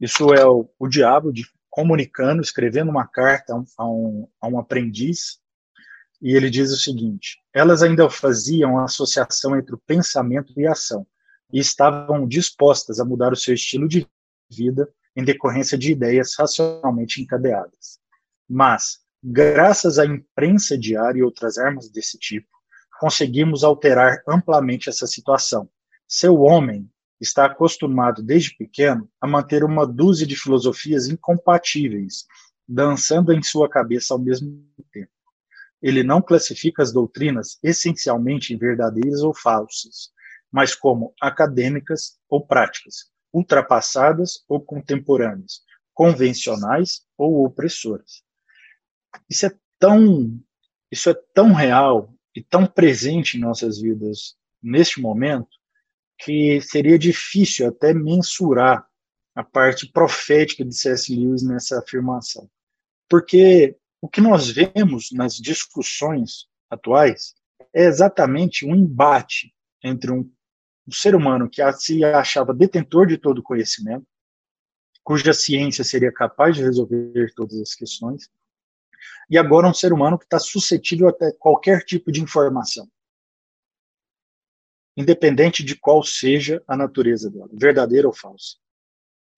Isso 0.00 0.32
é 0.32 0.46
o, 0.46 0.70
o 0.78 0.86
diabo 0.86 1.32
de, 1.32 1.44
comunicando, 1.78 2.42
escrevendo 2.42 2.90
uma 2.90 3.06
carta 3.06 3.52
a 3.52 3.88
um, 3.88 4.28
a 4.40 4.48
um, 4.48 4.58
aprendiz, 4.58 5.38
e 6.20 6.34
ele 6.34 6.50
diz 6.50 6.72
o 6.72 6.76
seguinte: 6.76 7.38
elas 7.54 7.84
ainda 7.84 8.10
faziam 8.10 8.80
a 8.80 8.84
associação 8.86 9.56
entre 9.56 9.76
o 9.76 9.82
pensamento 9.86 10.52
e 10.56 10.66
a 10.66 10.72
ação, 10.72 11.06
e 11.52 11.60
estavam 11.60 12.26
dispostas 12.26 12.98
a 12.98 13.04
mudar 13.04 13.32
o 13.32 13.36
seu 13.36 13.54
estilo 13.54 13.86
de 13.86 14.04
vida 14.50 14.92
em 15.14 15.22
decorrência 15.22 15.78
de 15.78 15.92
ideias 15.92 16.34
racionalmente 16.36 17.22
encadeadas. 17.22 18.00
Mas, 18.50 18.98
graças 19.22 20.00
à 20.00 20.04
imprensa 20.04 20.76
diária 20.76 21.20
e 21.20 21.22
outras 21.22 21.58
armas 21.58 21.88
desse 21.88 22.18
tipo, 22.18 22.48
conseguimos 22.98 23.62
alterar 23.62 24.20
amplamente 24.26 24.88
essa 24.88 25.06
situação. 25.06 25.70
Seu 26.08 26.40
homem 26.40 26.90
está 27.20 27.46
acostumado 27.46 28.22
desde 28.22 28.56
pequeno 28.56 29.10
a 29.20 29.26
manter 29.26 29.64
uma 29.64 29.86
dúzia 29.86 30.26
de 30.26 30.36
filosofias 30.36 31.08
incompatíveis, 31.08 32.26
dançando 32.66 33.32
em 33.32 33.42
sua 33.42 33.68
cabeça 33.68 34.14
ao 34.14 34.20
mesmo 34.20 34.64
tempo. 34.92 35.10
Ele 35.80 36.02
não 36.02 36.20
classifica 36.20 36.82
as 36.82 36.92
doutrinas 36.92 37.58
essencialmente 37.62 38.52
em 38.52 38.58
verdadeiras 38.58 39.22
ou 39.22 39.34
falsas, 39.34 40.10
mas 40.50 40.74
como 40.74 41.14
acadêmicas 41.20 42.18
ou 42.28 42.44
práticas, 42.44 43.10
ultrapassadas 43.32 44.44
ou 44.48 44.60
contemporâneas, 44.60 45.60
convencionais 45.94 47.02
ou 47.16 47.44
opressoras. 47.44 48.22
Isso 49.28 49.46
é 49.46 49.54
tão 49.78 50.40
isso 50.90 51.10
é 51.10 51.14
tão 51.34 51.52
real 51.52 52.14
e 52.34 52.42
tão 52.42 52.66
presente 52.66 53.36
em 53.36 53.40
nossas 53.40 53.78
vidas 53.78 54.36
neste 54.62 55.00
momento 55.00 55.57
que 56.18 56.60
seria 56.60 56.98
difícil 56.98 57.68
até 57.68 57.94
mensurar 57.94 58.86
a 59.34 59.44
parte 59.44 59.90
profética 59.90 60.64
de 60.64 60.74
C.S. 60.74 61.14
Lewis 61.14 61.42
nessa 61.42 61.78
afirmação. 61.78 62.50
Porque 63.08 63.76
o 64.00 64.08
que 64.08 64.20
nós 64.20 64.48
vemos 64.48 65.10
nas 65.12 65.34
discussões 65.34 66.46
atuais 66.68 67.34
é 67.72 67.84
exatamente 67.84 68.66
um 68.66 68.74
embate 68.74 69.54
entre 69.82 70.10
um, 70.10 70.30
um 70.86 70.92
ser 70.92 71.14
humano 71.14 71.48
que 71.48 71.62
se 71.72 72.04
achava 72.04 72.52
detentor 72.52 73.06
de 73.06 73.16
todo 73.16 73.38
o 73.38 73.42
conhecimento, 73.42 74.06
cuja 75.04 75.32
ciência 75.32 75.84
seria 75.84 76.12
capaz 76.12 76.56
de 76.56 76.62
resolver 76.62 77.32
todas 77.34 77.60
as 77.60 77.74
questões, 77.74 78.28
e 79.30 79.38
agora 79.38 79.68
um 79.68 79.74
ser 79.74 79.92
humano 79.92 80.18
que 80.18 80.24
está 80.24 80.38
suscetível 80.38 81.08
a 81.08 81.32
qualquer 81.38 81.84
tipo 81.84 82.10
de 82.10 82.20
informação, 82.20 82.88
independente 84.98 85.62
de 85.62 85.76
qual 85.76 86.02
seja 86.02 86.60
a 86.66 86.76
natureza 86.76 87.30
dela, 87.30 87.48
verdadeira 87.52 88.08
ou 88.08 88.12
falsa. 88.12 88.56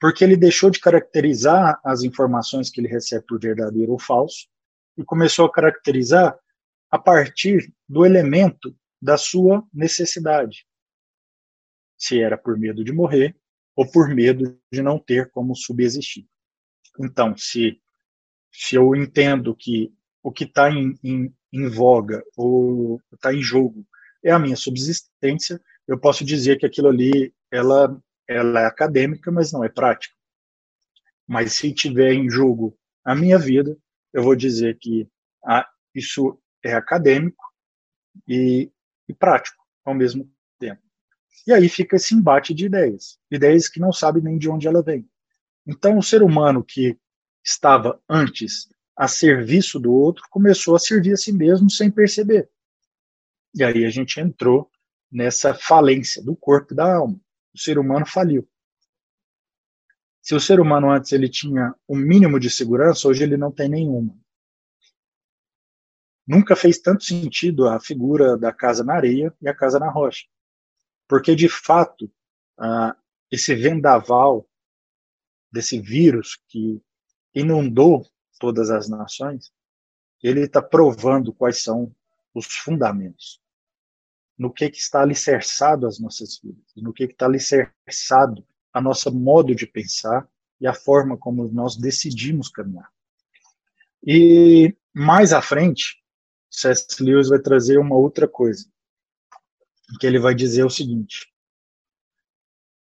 Porque 0.01 0.25
ele 0.25 0.35
deixou 0.35 0.71
de 0.71 0.81
caracterizar 0.81 1.79
as 1.85 2.03
informações 2.03 2.71
que 2.71 2.81
ele 2.81 2.89
recebe 2.89 3.27
por 3.27 3.39
verdadeiro 3.39 3.93
ou 3.93 3.99
falso 3.99 4.49
e 4.97 5.05
começou 5.05 5.45
a 5.45 5.53
caracterizar 5.53 6.35
a 6.91 6.99
partir 6.99 7.71
do 7.87 8.07
elemento 8.07 8.75
da 9.01 9.19
sua 9.19 9.63
necessidade. 9.71 10.67
Se 11.99 12.19
era 12.19 12.39
por 12.39 12.59
medo 12.59 12.83
de 12.83 12.93
morrer 12.93 13.37
ou 13.77 13.87
por 13.87 14.09
medo 14.09 14.59
de 14.73 14.81
não 14.81 14.99
ter 14.99 15.31
como 15.31 15.55
subsistir. 15.55 16.27
Então, 16.99 17.37
se 17.37 17.79
se 18.53 18.75
eu 18.75 18.97
entendo 18.97 19.55
que 19.55 19.93
o 20.23 20.33
que 20.33 20.45
está 20.45 20.71
em, 20.71 20.99
em, 21.05 21.33
em, 21.53 21.69
voga 21.69 22.23
ou 22.37 23.01
está 23.13 23.33
em 23.33 23.41
jogo 23.41 23.87
é 24.23 24.31
a 24.31 24.39
minha 24.39 24.57
subsistência, 24.57 25.61
eu 25.87 25.99
posso 25.99 26.25
dizer 26.25 26.59
que 26.59 26.67
aquilo 26.67 26.89
ali 26.89 27.35
ela, 27.51 28.01
ela 28.29 28.61
é 28.61 28.67
acadêmica, 28.67 29.31
mas 29.31 29.53
não 29.53 29.65
é 29.65 29.69
prática. 29.69 30.15
Mas 31.27 31.55
se 31.55 31.73
tiver 31.73 32.13
em 32.13 32.29
jogo 32.29 32.77
a 33.05 33.15
minha 33.15 33.39
vida, 33.39 33.77
eu 34.13 34.23
vou 34.23 34.37
dizer 34.37 34.79
que 34.79 35.09
ah, 35.45 35.69
isso 35.95 36.41
é 36.65 36.75
acadêmico 36.75 37.43
e, 38.27 38.71
e 39.09 39.15
prático 39.15 39.63
ao 39.85 39.95
mesmo 39.95 40.31
tempo. 40.59 40.83
E 41.47 41.53
aí 41.53 41.69
fica 41.69 41.97
esse 41.97 42.15
embate 42.15 42.53
de 42.53 42.67
ideias, 42.67 43.19
ideias 43.31 43.69
que 43.69 43.81
não 43.81 43.93
sabe 43.93 44.21
nem 44.21 44.37
de 44.37 44.49
onde 44.49 44.67
ela 44.67 44.83
vem. 44.83 45.09
Então, 45.67 45.97
o 45.97 46.03
ser 46.03 46.23
humano 46.23 46.63
que 46.63 46.99
estava 47.45 48.01
antes 48.09 48.69
a 49.01 49.09
serviço 49.09 49.81
do 49.81 49.93
outro, 49.93 50.23
começou 50.31 50.77
a 50.77 50.79
servir 50.79 51.15
a 51.15 51.17
si 51.17 51.33
mesmo 51.33 51.71
sem 51.71 51.91
perceber. 51.91 52.51
E 53.55 53.65
aí 53.65 53.85
a 53.85 53.91
gente 53.91 54.21
entrou 54.21 54.71
nessa 55.11 55.53
falência 55.55 56.23
do 56.23 56.37
corpo 56.37 56.73
e 56.73 56.77
da 56.77 56.97
alma. 56.97 57.21
O 57.55 57.59
ser 57.59 57.79
humano 57.79 58.07
faliu. 58.07 58.49
Se 60.23 60.35
o 60.35 60.41
ser 60.41 60.61
humano 60.61 60.91
antes 60.91 61.13
ele 61.13 61.29
tinha 61.29 61.75
um 61.89 61.97
mínimo 61.97 62.39
de 62.39 62.51
segurança, 62.51 63.09
hoje 63.09 63.25
ele 63.25 63.37
não 63.37 63.51
tem 63.51 63.69
nenhuma. 63.69 64.17
Nunca 66.27 66.55
fez 66.55 66.79
tanto 66.79 67.03
sentido 67.03 67.67
a 67.67 67.81
figura 67.81 68.37
da 68.39 68.53
casa 68.53 68.85
na 68.85 68.95
areia 68.95 69.35
e 69.41 69.49
a 69.49 69.55
casa 69.55 69.81
na 69.81 69.91
rocha. 69.91 70.27
Porque, 71.09 71.35
de 71.35 71.49
fato, 71.49 72.09
esse 73.31 73.53
vendaval 73.55 74.49
desse 75.51 75.81
vírus 75.81 76.39
que 76.47 76.81
inundou 77.35 78.07
todas 78.39 78.71
as 78.71 78.89
nações, 78.89 79.53
ele 80.23 80.43
está 80.43 80.63
provando 80.63 81.33
quais 81.33 81.65
são 81.65 81.93
os 82.35 82.47
fundamentos, 82.47 83.41
no 84.39 84.53
que, 84.53 84.71
que 84.71 84.79
está 84.79 85.03
alicerçado 85.03 85.87
as 85.87 85.99
nossas 85.99 86.39
vidas, 86.43 86.65
no 86.77 86.93
que, 86.93 87.07
que 87.07 87.13
está 87.13 87.27
alicerçado 87.27 88.47
a 88.73 88.81
nosso 88.81 89.13
modo 89.13 89.55
de 89.55 89.67
pensar 89.67 90.29
e 90.61 90.67
a 90.67 90.75
forma 90.75 91.17
como 91.17 91.49
nós 91.53 91.77
decidimos 91.77 92.49
caminhar. 92.49 92.91
E 94.07 94.75
mais 94.95 95.33
à 95.33 95.43
frente, 95.43 96.03
C.S. 96.51 97.03
Lewis 97.03 97.29
vai 97.29 97.39
trazer 97.39 97.79
uma 97.79 97.97
outra 97.97 98.27
coisa, 98.27 98.67
que 99.99 100.07
ele 100.07 100.19
vai 100.19 100.35
dizer 100.35 100.65
o 100.65 100.71
seguinte: 100.71 101.33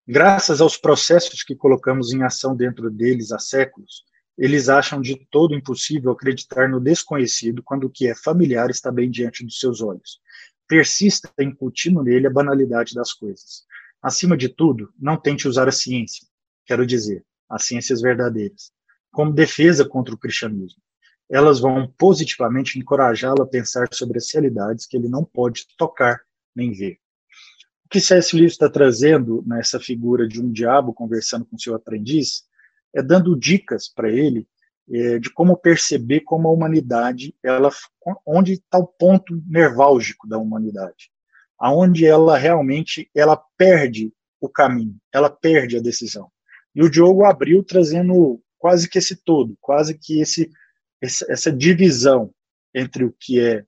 graças 0.06 0.60
aos 0.60 0.76
processos 0.76 1.42
que 1.42 1.56
colocamos 1.56 2.12
em 2.12 2.22
ação 2.22 2.54
dentro 2.54 2.90
deles 2.90 3.32
há 3.32 3.38
séculos, 3.38 4.04
eles 4.36 4.68
acham 4.68 5.00
de 5.00 5.16
todo 5.30 5.54
impossível 5.54 6.10
acreditar 6.10 6.68
no 6.68 6.78
desconhecido 6.78 7.62
quando 7.62 7.84
o 7.84 7.90
que 7.90 8.06
é 8.06 8.14
familiar 8.14 8.68
está 8.70 8.92
bem 8.92 9.10
diante 9.10 9.44
dos 9.44 9.58
seus 9.58 9.80
olhos. 9.80 10.20
Persista 10.68 11.32
incutindo 11.40 12.02
nele 12.02 12.26
a 12.26 12.30
banalidade 12.30 12.94
das 12.94 13.12
coisas. 13.12 13.64
Acima 14.02 14.36
de 14.36 14.48
tudo, 14.48 14.92
não 14.98 15.16
tente 15.16 15.48
usar 15.48 15.68
a 15.68 15.72
ciência, 15.72 16.26
quero 16.66 16.86
dizer, 16.86 17.24
as 17.48 17.64
ciências 17.64 18.02
verdadeiras, 18.02 18.70
como 19.10 19.32
defesa 19.32 19.88
contra 19.88 20.14
o 20.14 20.18
cristianismo. 20.18 20.82
Elas 21.30 21.58
vão 21.58 21.92
positivamente 21.96 22.78
encorajá-lo 22.78 23.42
a 23.42 23.46
pensar 23.46 23.88
sobre 23.92 24.18
as 24.18 24.32
realidades 24.32 24.86
que 24.86 24.96
ele 24.96 25.08
não 25.08 25.24
pode 25.24 25.66
tocar 25.78 26.20
nem 26.54 26.72
ver. 26.72 26.98
O 27.84 27.88
que 27.88 28.00
C.S. 28.00 28.36
Lewis 28.36 28.52
está 28.52 28.68
trazendo 28.68 29.42
nessa 29.46 29.80
figura 29.80 30.28
de 30.28 30.40
um 30.40 30.52
diabo 30.52 30.92
conversando 30.92 31.44
com 31.44 31.58
seu 31.58 31.74
aprendiz 31.74 32.44
é 32.94 33.02
dando 33.02 33.38
dicas 33.38 33.88
para 33.88 34.10
ele 34.10 34.46
é, 34.88 35.18
de 35.18 35.30
como 35.30 35.56
perceber 35.56 36.20
como 36.20 36.48
a 36.48 36.52
humanidade, 36.52 37.34
ela, 37.42 37.70
onde 38.24 38.54
está 38.54 38.78
o 38.78 38.86
ponto 38.86 39.42
nerválgico 39.46 40.28
da 40.28 40.38
humanidade, 40.38 41.10
aonde 41.58 42.06
ela 42.06 42.38
realmente 42.38 43.10
ela 43.14 43.36
perde 43.56 44.12
o 44.40 44.48
caminho, 44.48 44.96
ela 45.12 45.28
perde 45.28 45.76
a 45.76 45.80
decisão. 45.82 46.30
E 46.74 46.82
o 46.82 46.90
Diogo 46.90 47.24
abriu 47.24 47.64
trazendo 47.64 48.40
quase 48.58 48.88
que 48.88 48.98
esse 48.98 49.16
todo, 49.16 49.56
quase 49.60 49.98
que 49.98 50.20
esse 50.20 50.50
essa 51.00 51.52
divisão 51.52 52.32
entre 52.74 53.04
o 53.04 53.14
que 53.18 53.38
é 53.38 53.64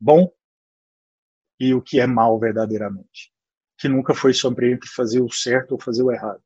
bom 0.00 0.30
e 1.60 1.74
o 1.74 1.82
que 1.82 2.00
é 2.00 2.06
mal 2.06 2.38
verdadeiramente, 2.38 3.32
que 3.76 3.88
nunca 3.88 4.14
foi 4.14 4.32
sobre 4.32 4.72
entre 4.72 4.88
fazer 4.88 5.20
o 5.20 5.30
certo 5.30 5.72
ou 5.72 5.80
fazer 5.80 6.02
o 6.02 6.10
errado, 6.10 6.42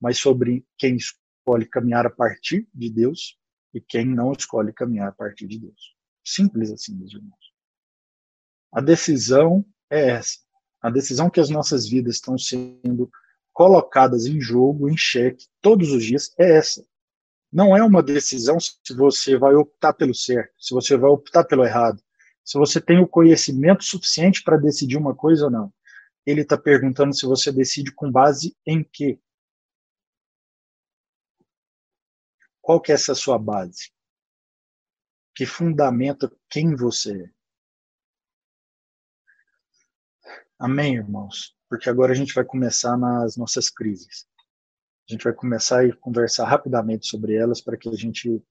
mas 0.00 0.18
sobre 0.18 0.64
quem 0.76 0.96
escolhe 0.96 1.66
caminhar 1.66 2.06
a 2.06 2.10
partir 2.10 2.68
de 2.74 2.90
Deus 2.90 3.38
e 3.74 3.80
quem 3.80 4.04
não 4.04 4.32
escolhe 4.32 4.72
caminhar 4.72 5.08
a 5.08 5.12
partir 5.12 5.46
de 5.46 5.58
Deus. 5.58 5.96
Simples 6.24 6.70
assim, 6.70 6.94
meus 6.94 7.12
irmãos. 7.12 7.52
A 8.72 8.80
decisão 8.80 9.64
é 9.90 10.10
essa. 10.10 10.38
A 10.80 10.90
decisão 10.90 11.30
que 11.30 11.40
as 11.40 11.50
nossas 11.50 11.88
vidas 11.88 12.16
estão 12.16 12.38
sendo 12.38 13.10
colocadas 13.52 14.26
em 14.26 14.40
jogo, 14.40 14.88
em 14.88 14.96
xeque, 14.96 15.46
todos 15.60 15.90
os 15.90 16.04
dias, 16.04 16.32
é 16.38 16.56
essa. 16.56 16.86
Não 17.52 17.76
é 17.76 17.82
uma 17.82 18.02
decisão 18.02 18.58
se 18.60 18.94
você 18.94 19.36
vai 19.36 19.54
optar 19.54 19.94
pelo 19.94 20.14
certo, 20.14 20.52
se 20.58 20.74
você 20.74 20.96
vai 20.96 21.10
optar 21.10 21.44
pelo 21.44 21.64
errado, 21.64 22.00
se 22.44 22.58
você 22.58 22.80
tem 22.80 23.00
o 23.00 23.08
conhecimento 23.08 23.82
suficiente 23.82 24.42
para 24.44 24.58
decidir 24.58 24.96
uma 24.96 25.14
coisa 25.14 25.46
ou 25.46 25.50
não. 25.50 25.72
Ele 26.24 26.42
está 26.42 26.56
perguntando 26.58 27.14
se 27.14 27.26
você 27.26 27.50
decide 27.50 27.90
com 27.90 28.12
base 28.12 28.54
em 28.66 28.84
quê. 28.84 29.18
Qual 32.68 32.82
que 32.82 32.92
é 32.92 32.96
essa 32.96 33.14
sua 33.14 33.38
base? 33.38 33.90
Que 35.34 35.46
fundamenta 35.46 36.30
quem 36.50 36.76
você 36.76 37.24
é? 37.24 37.30
Amém, 40.58 40.96
irmãos? 40.96 41.56
Porque 41.66 41.88
agora 41.88 42.12
a 42.12 42.14
gente 42.14 42.34
vai 42.34 42.44
começar 42.44 42.94
nas 42.98 43.38
nossas 43.38 43.70
crises. 43.70 44.28
A 45.08 45.12
gente 45.14 45.24
vai 45.24 45.32
começar 45.32 45.82
a 45.82 45.96
conversar 45.96 46.46
rapidamente 46.46 47.06
sobre 47.06 47.36
elas 47.36 47.62
para 47.62 47.74
que 47.74 47.88
a 47.88 47.94
gente 47.94 48.44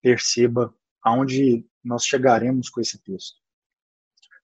perceba 0.00 0.72
aonde 1.02 1.66
nós 1.82 2.06
chegaremos 2.06 2.70
com 2.70 2.80
esse 2.80 2.96
texto. 3.02 3.40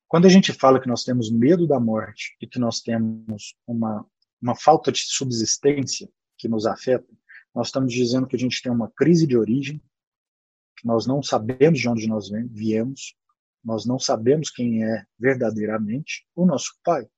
Quando 0.08 0.26
a 0.26 0.28
gente 0.28 0.52
fala 0.52 0.80
que 0.80 0.88
nós 0.88 1.04
temos 1.04 1.30
medo 1.30 1.68
da 1.68 1.78
morte 1.78 2.36
e 2.40 2.48
que 2.48 2.58
nós 2.58 2.80
temos 2.80 3.54
uma, 3.64 4.04
uma 4.42 4.56
falta 4.56 4.90
de 4.90 5.02
subsistência 5.02 6.10
que 6.36 6.48
nos 6.48 6.66
afeta, 6.66 7.06
nós 7.54 7.68
estamos 7.68 7.92
dizendo 7.92 8.26
que 8.26 8.36
a 8.36 8.38
gente 8.38 8.62
tem 8.62 8.70
uma 8.70 8.90
crise 8.90 9.26
de 9.26 9.36
origem, 9.36 9.82
nós 10.84 11.06
não 11.06 11.22
sabemos 11.22 11.78
de 11.78 11.88
onde 11.88 12.06
nós 12.06 12.28
viemos, 12.50 13.16
nós 13.62 13.84
não 13.84 13.98
sabemos 13.98 14.50
quem 14.50 14.84
é 14.84 15.04
verdadeiramente 15.18 16.26
o 16.34 16.46
nosso 16.46 16.78
pai. 16.82 17.08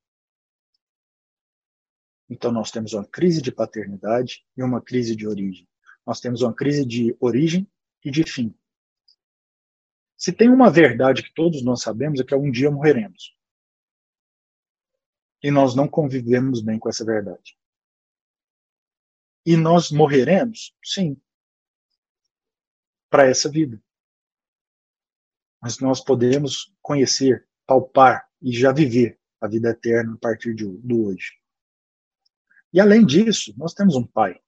Então 2.29 2.51
nós 2.51 2.71
temos 2.71 2.95
uma 2.95 3.05
crise 3.05 3.43
de 3.43 3.53
paternidade 3.53 4.45
e 4.57 4.63
uma 4.63 4.81
crise 4.81 5.15
de 5.15 5.27
origem. 5.27 5.69
Nós 6.07 6.21
temos 6.21 6.43
uma 6.43 6.55
crise 6.55 6.85
de 6.85 7.17
origem 7.21 7.71
e 8.05 8.11
de 8.11 8.25
fim. 8.25 8.55
Se 10.17 10.33
tem 10.33 10.49
uma 10.49 10.71
verdade 10.71 11.23
que 11.23 11.35
todos 11.35 11.63
nós 11.63 11.83
sabemos 11.83 12.21
é 12.21 12.25
que 12.25 12.35
um 12.35 12.51
dia 12.51 12.71
morreremos. 12.71 13.37
E 15.43 15.51
nós 15.51 15.75
não 15.75 15.89
convivemos 15.89 16.63
bem 16.63 16.79
com 16.79 16.89
essa 16.89 17.05
verdade. 17.05 17.57
E 19.45 19.57
nós 19.57 19.91
morreremos? 19.91 20.75
Sim. 20.85 21.21
Para 23.11 23.29
essa 23.29 23.49
vida. 23.49 23.83
Mas 25.61 25.79
nós 25.79 26.01
podemos 26.01 26.73
conhecer, 26.81 27.47
palpar 27.67 28.29
e 28.41 28.53
já 28.53 28.73
viver 28.73 29.19
a 29.41 29.47
vida 29.47 29.71
eterna 29.71 30.15
a 30.15 30.19
partir 30.19 30.55
de, 30.55 30.65
do 30.65 31.07
hoje. 31.07 31.33
E 32.73 32.81
além 32.81 33.05
disso, 33.05 33.55
nós 33.57 33.75
temos 33.75 33.95
um 33.95 34.07
pai. 34.07 34.41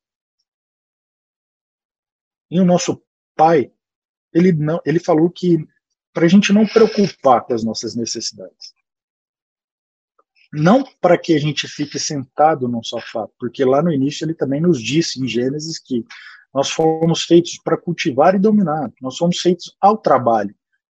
E 2.51 2.59
o 2.59 2.65
nosso 2.65 3.05
pai, 3.37 3.73
ele 4.33 4.53
não, 4.53 4.81
ele 4.85 4.99
falou 4.99 5.31
que 5.31 5.59
para 6.13 6.27
a 6.27 6.29
gente 6.29 6.53
não 6.53 6.67
preocupar 6.67 7.45
com 7.45 7.55
as 7.55 7.65
nossas 7.65 7.95
necessidades. 7.95 8.74
Não 10.57 10.85
para 11.01 11.19
que 11.19 11.35
a 11.35 11.39
gente 11.39 11.67
fique 11.67 11.99
sentado 11.99 12.69
num 12.69 12.83
sofá, 12.83 13.29
porque 13.41 13.65
lá 13.65 13.83
no 13.83 13.93
início 13.93 14.25
ele 14.25 14.35
também 14.35 14.61
nos 14.61 14.81
disse 14.81 15.21
em 15.21 15.27
Gênesis 15.27 15.81
que 15.81 16.05
nós 16.53 16.71
fomos 16.71 17.25
feitos 17.25 17.59
para 17.59 17.77
cultivar 17.77 18.37
e 18.37 18.39
dominar, 18.39 18.93
nós 19.01 19.17
fomos 19.17 19.41
feitos 19.41 19.77
ao 19.81 19.99
trabalho, 19.99 20.55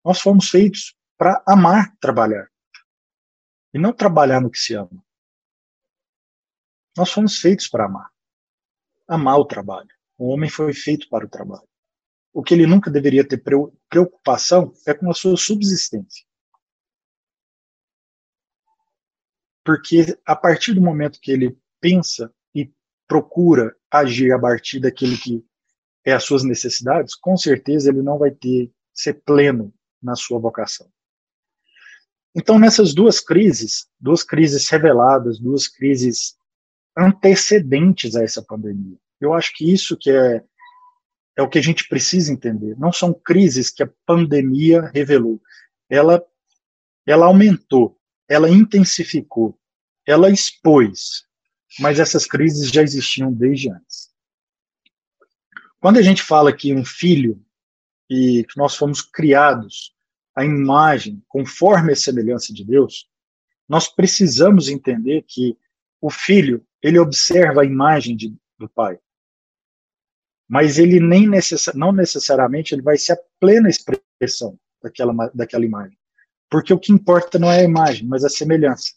nós 0.05 0.21
fomos 0.21 0.49
feitos 0.49 0.97
para 1.17 1.41
amar 1.47 1.97
trabalhar 2.01 2.49
e 3.73 3.79
não 3.79 3.93
trabalhar 3.93 4.41
no 4.41 4.51
que 4.51 4.59
se 4.59 4.75
ama. 4.75 5.05
Nós 6.97 7.13
fomos 7.13 7.39
feitos 7.39 7.69
para 7.69 7.87
amar, 7.87 8.11
amar 9.07 9.39
o 9.39 9.45
trabalho. 9.45 9.89
O 10.19 10.31
homem 10.31 10.51
foi 10.51 10.73
feito 10.73 11.09
para 11.09 11.27
o 11.27 11.29
trabalho. 11.29 11.69
O 12.33 12.43
que 12.43 12.55
ele 12.55 12.67
nunca 12.67 12.91
deveria 12.91 13.27
ter 13.27 13.43
preocupação 13.89 14.73
é 14.85 14.95
com 14.95 15.09
a 15.09 15.15
sua 15.15 15.37
subsistência. 15.37 16.24
Porque 19.65 20.17
a 20.27 20.37
partir 20.37 20.75
do 20.75 20.83
momento 20.83 21.21
que 21.21 21.33
ele 21.33 21.57
pensa 21.81 22.33
e 22.55 22.71
procura 23.09 23.75
agir 23.91 24.33
a 24.33 24.39
partir 24.39 24.81
daquilo 24.81 25.17
que 25.17 25.45
é 26.05 26.13
as 26.13 26.25
suas 26.25 26.45
necessidades, 26.45 27.15
com 27.15 27.37
certeza 27.37 27.91
ele 27.91 28.03
não 28.03 28.19
vai 28.19 28.31
ter 28.31 28.71
ser 28.93 29.15
pleno 29.25 29.73
na 30.03 30.15
sua 30.15 30.39
vocação. 30.39 30.87
Então, 32.37 32.59
nessas 32.59 32.93
duas 32.93 33.21
crises, 33.21 33.87
duas 33.99 34.23
crises 34.23 34.69
reveladas, 34.69 35.39
duas 35.39 35.67
crises 35.67 36.37
antecedentes 36.97 38.15
a 38.15 38.23
essa 38.23 38.43
pandemia, 38.43 38.99
eu 39.21 39.33
acho 39.33 39.53
que 39.55 39.71
isso 39.73 39.97
que 39.97 40.11
é 40.11 40.45
é 41.37 41.43
o 41.43 41.49
que 41.49 41.59
a 41.59 41.63
gente 41.63 41.89
precisa 41.89 42.33
entender. 42.33 42.79
Não 42.79 42.93
são 42.93 43.13
crises 43.13 43.69
que 43.69 43.83
a 43.83 43.91
pandemia 44.07 44.83
revelou. 44.95 45.41
Ela 45.91 46.25
ela 47.05 47.27
aumentou 47.27 47.99
ela 48.35 48.51
intensificou, 48.51 49.59
ela 50.07 50.31
expôs, 50.31 51.25
mas 51.79 51.99
essas 51.99 52.27
crises 52.27 52.71
já 52.71 52.83
existiam 52.83 53.33
desde 53.33 53.71
antes. 53.71 54.13
Quando 55.81 55.99
a 55.99 56.03
gente 56.03 56.23
fala 56.23 56.53
que 56.53 56.75
um 56.75 56.85
filho 56.85 57.43
e 58.11 58.45
que 58.49 58.57
nós 58.57 58.75
fomos 58.75 59.03
criados 59.03 59.95
à 60.35 60.45
imagem, 60.45 61.23
conforme 61.29 61.93
a 61.93 61.97
semelhança 61.97 62.53
de 62.53 62.65
Deus, 62.65 63.09
nós 63.69 63.89
precisamos 63.89 64.69
entender 64.69 65.25
que 65.27 65.57
o 66.01 66.11
filho, 66.11 66.67
ele 66.83 66.99
observa 66.99 67.63
a 67.63 67.65
imagem 67.65 68.17
de, 68.17 68.37
do 68.59 68.69
pai. 68.69 68.99
Mas 70.47 70.79
ele 70.79 71.01
nem 71.01 71.27
necess, 71.27 71.73
não 71.75 71.93
necessariamente 71.93 72.75
ele 72.75 72.83
vai 72.83 72.99
ser 72.99 73.13
a 73.13 73.21
plena 73.41 73.69
expressão 73.71 74.59
daquela, 74.83 75.13
daquela 75.35 75.65
imagem. 75.65 75.99
Porque 76.51 76.73
o 76.73 76.79
que 76.79 76.93
importa 76.93 77.39
não 77.39 77.51
é 77.51 77.61
a 77.61 77.65
imagem, 77.65 78.07
mas 78.07 78.25
a 78.25 78.29
semelhança. 78.29 78.93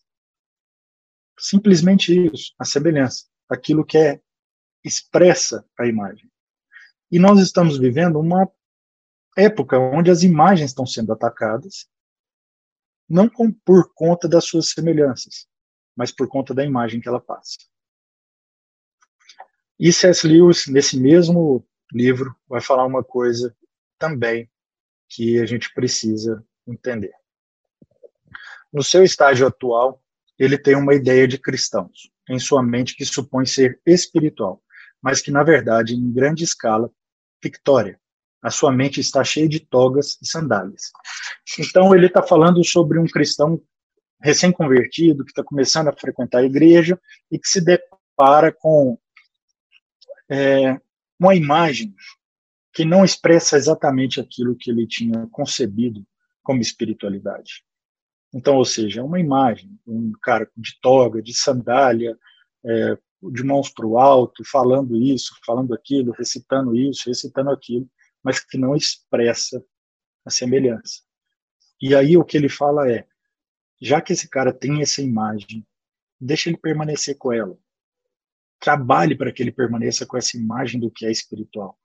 Simplesmente 1.40 2.14
isso, 2.34 2.54
a 2.58 2.66
semelhança, 2.66 3.26
aquilo 3.50 3.86
que 3.86 3.98
é 3.98 4.22
expressa 4.84 5.66
a 5.80 5.86
imagem. 5.86 6.30
E 7.12 7.20
nós 7.20 7.40
estamos 7.40 7.78
vivendo 7.78 8.20
uma 8.20 8.50
época 9.38 9.78
onde 9.78 10.10
as 10.10 10.24
imagens 10.24 10.72
estão 10.72 10.86
sendo 10.86 11.14
atacadas, 11.14 11.88
não 13.08 13.30
com, 13.30 13.52
por 13.52 13.94
conta 13.94 14.28
das 14.28 14.46
suas 14.46 14.72
semelhanças, 14.72 15.48
mas 15.96 16.12
por 16.12 16.28
conta 16.28 16.54
da 16.54 16.66
imagem 16.66 17.00
que 17.00 17.08
ela 17.08 17.22
passa. 17.22 17.58
E 19.80 19.94
C.S. 19.94 20.28
Lewis, 20.28 20.68
nesse 20.68 21.00
mesmo 21.00 21.66
livro, 21.94 22.36
vai 22.48 22.60
falar 22.60 22.86
uma 22.86 23.04
coisa 23.04 23.56
também 23.98 24.50
que 25.08 25.40
a 25.40 25.46
gente 25.46 25.74
precisa 25.74 26.44
entender. 26.68 27.14
No 28.72 28.84
seu 28.84 29.04
estágio 29.04 29.48
atual, 29.48 30.02
ele 30.38 30.58
tem 30.58 30.76
uma 30.76 30.94
ideia 30.94 31.28
de 31.28 31.38
cristãos 31.38 32.12
em 32.30 32.40
sua 32.40 32.62
mente 32.62 32.96
que 32.96 33.06
supõe 33.06 33.46
ser 33.46 33.80
espiritual, 33.86 34.62
mas 35.02 35.22
que, 35.22 35.32
na 35.32 35.44
verdade, 35.44 35.96
em 35.96 36.12
grande 36.12 36.44
escala, 36.44 36.92
fictória. 37.42 38.00
A 38.42 38.52
sua 38.52 38.72
mente 38.72 39.00
está 39.00 39.24
cheia 39.24 39.48
de 39.48 39.60
togas 39.60 40.18
e 40.22 40.28
sandálias. 40.28 40.92
Então, 41.58 41.96
ele 41.96 42.08
está 42.08 42.22
falando 42.22 42.64
sobre 42.64 43.00
um 43.00 43.06
cristão 43.06 43.62
recém-convertido, 44.22 45.24
que 45.24 45.32
está 45.32 45.44
começando 45.44 45.88
a 45.88 45.96
frequentar 45.96 46.40
a 46.40 46.46
igreja 46.46 47.00
e 47.32 47.40
que 47.40 47.48
se 47.48 47.62
depara 47.62 48.52
com 48.52 48.98
é, 50.30 50.80
uma 51.20 51.36
imagem 51.36 51.94
que 52.74 52.86
não 52.86 53.04
expressa 53.04 53.58
exatamente 53.58 54.20
aquilo 54.20 54.56
que 54.56 54.70
ele 54.70 54.86
tinha 54.86 55.28
concebido 55.32 56.06
como 56.44 56.62
espiritualidade. 56.62 57.64
Então, 58.34 58.58
ou 58.58 58.66
seja, 58.66 59.00
é 59.00 59.04
uma 59.04 59.20
imagem, 59.20 59.80
um 59.86 60.12
cara 60.22 60.50
de 60.56 60.80
toga, 60.82 61.22
de 61.22 61.34
sandália, 61.34 62.18
é, 62.66 62.98
de 63.32 63.44
mãos 63.44 63.70
para 63.70 63.86
o 63.86 63.98
alto, 63.98 64.44
falando 64.46 64.96
isso, 64.96 65.36
falando 65.46 65.74
aquilo, 65.74 66.12
recitando 66.12 66.76
isso, 66.76 67.10
recitando 67.10 67.50
aquilo, 67.50 67.90
mas 68.24 68.40
que 68.40 68.58
não 68.58 68.76
expressa 68.76 69.64
a 70.26 70.30
semelhança. 70.30 71.02
E 71.82 71.96
aí 71.96 72.18
o 72.18 72.26
que 72.26 72.38
ele 72.38 72.50
fala 72.50 72.92
é, 72.92 73.08
já 73.82 74.02
que 74.02 74.14
esse 74.14 74.28
cara 74.30 74.52
tem 74.52 74.82
essa 74.82 75.02
imagem, 75.02 75.66
deixa 76.20 76.50
ele 76.50 76.58
permanecer 76.58 77.18
com 77.18 77.32
ela. 77.32 77.58
Trabalhe 78.60 79.16
para 79.16 79.32
que 79.32 79.42
ele 79.42 79.52
permaneça 79.52 80.06
com 80.06 80.18
essa 80.18 80.36
imagem 80.36 80.80
do 80.80 80.92
que 80.92 81.06
é 81.06 81.12
espiritual. 81.12 81.80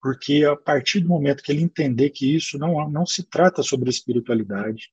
Porque 0.00 0.44
a 0.44 0.56
partir 0.56 1.00
do 1.00 1.08
momento 1.08 1.42
que 1.42 1.50
ele 1.50 1.62
entender 1.62 2.10
que 2.10 2.34
isso 2.34 2.58
não, 2.58 2.88
não 2.90 3.06
se 3.06 3.22
trata 3.22 3.62
sobre 3.62 3.90
espiritualidade, 3.90 4.92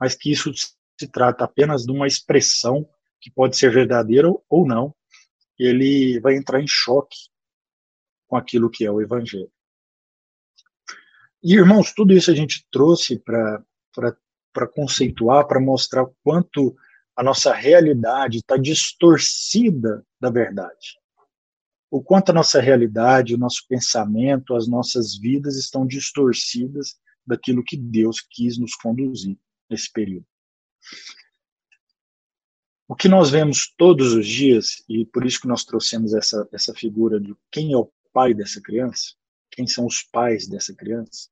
mas 0.00 0.14
que 0.14 0.32
isso 0.32 0.50
se 0.98 1.06
trata 1.06 1.44
apenas 1.44 1.84
de 1.84 1.92
uma 1.92 2.06
expressão 2.06 2.88
que 3.20 3.30
pode 3.30 3.56
ser 3.56 3.70
verdadeira 3.70 4.28
ou 4.48 4.66
não, 4.66 4.94
ele 5.58 6.18
vai 6.20 6.34
entrar 6.36 6.60
em 6.62 6.66
choque 6.66 7.18
com 8.26 8.36
aquilo 8.36 8.70
que 8.70 8.84
é 8.84 8.90
o 8.90 9.02
evangelho. 9.02 9.52
E, 11.42 11.54
irmãos, 11.54 11.92
tudo 11.92 12.14
isso 12.14 12.30
a 12.30 12.34
gente 12.34 12.66
trouxe 12.70 13.18
para 13.18 14.66
conceituar, 14.74 15.46
para 15.46 15.60
mostrar 15.60 16.04
o 16.04 16.14
quanto 16.22 16.74
a 17.14 17.22
nossa 17.22 17.52
realidade 17.52 18.38
está 18.38 18.56
distorcida 18.56 20.04
da 20.18 20.30
verdade. 20.30 20.98
O 21.90 22.02
quanto 22.02 22.30
a 22.30 22.34
nossa 22.34 22.60
realidade, 22.60 23.34
o 23.34 23.38
nosso 23.38 23.66
pensamento, 23.68 24.54
as 24.54 24.66
nossas 24.66 25.18
vidas 25.18 25.56
estão 25.56 25.86
distorcidas 25.86 26.98
daquilo 27.26 27.64
que 27.64 27.76
Deus 27.76 28.20
quis 28.20 28.58
nos 28.58 28.74
conduzir 28.76 29.36
nesse 29.70 29.90
período. 29.90 30.26
O 32.88 32.96
que 32.96 33.08
nós 33.08 33.30
vemos 33.30 33.72
todos 33.76 34.12
os 34.14 34.26
dias, 34.26 34.82
e 34.88 35.06
por 35.06 35.24
isso 35.24 35.40
que 35.40 35.46
nós 35.46 35.64
trouxemos 35.64 36.12
essa, 36.12 36.48
essa 36.52 36.74
figura 36.74 37.20
de 37.20 37.36
quem 37.50 37.72
é 37.72 37.76
o 37.76 37.90
pai 38.12 38.34
dessa 38.34 38.60
criança, 38.60 39.14
quem 39.48 39.66
são 39.66 39.86
os 39.86 40.02
pais 40.02 40.48
dessa 40.48 40.74
criança, 40.74 41.28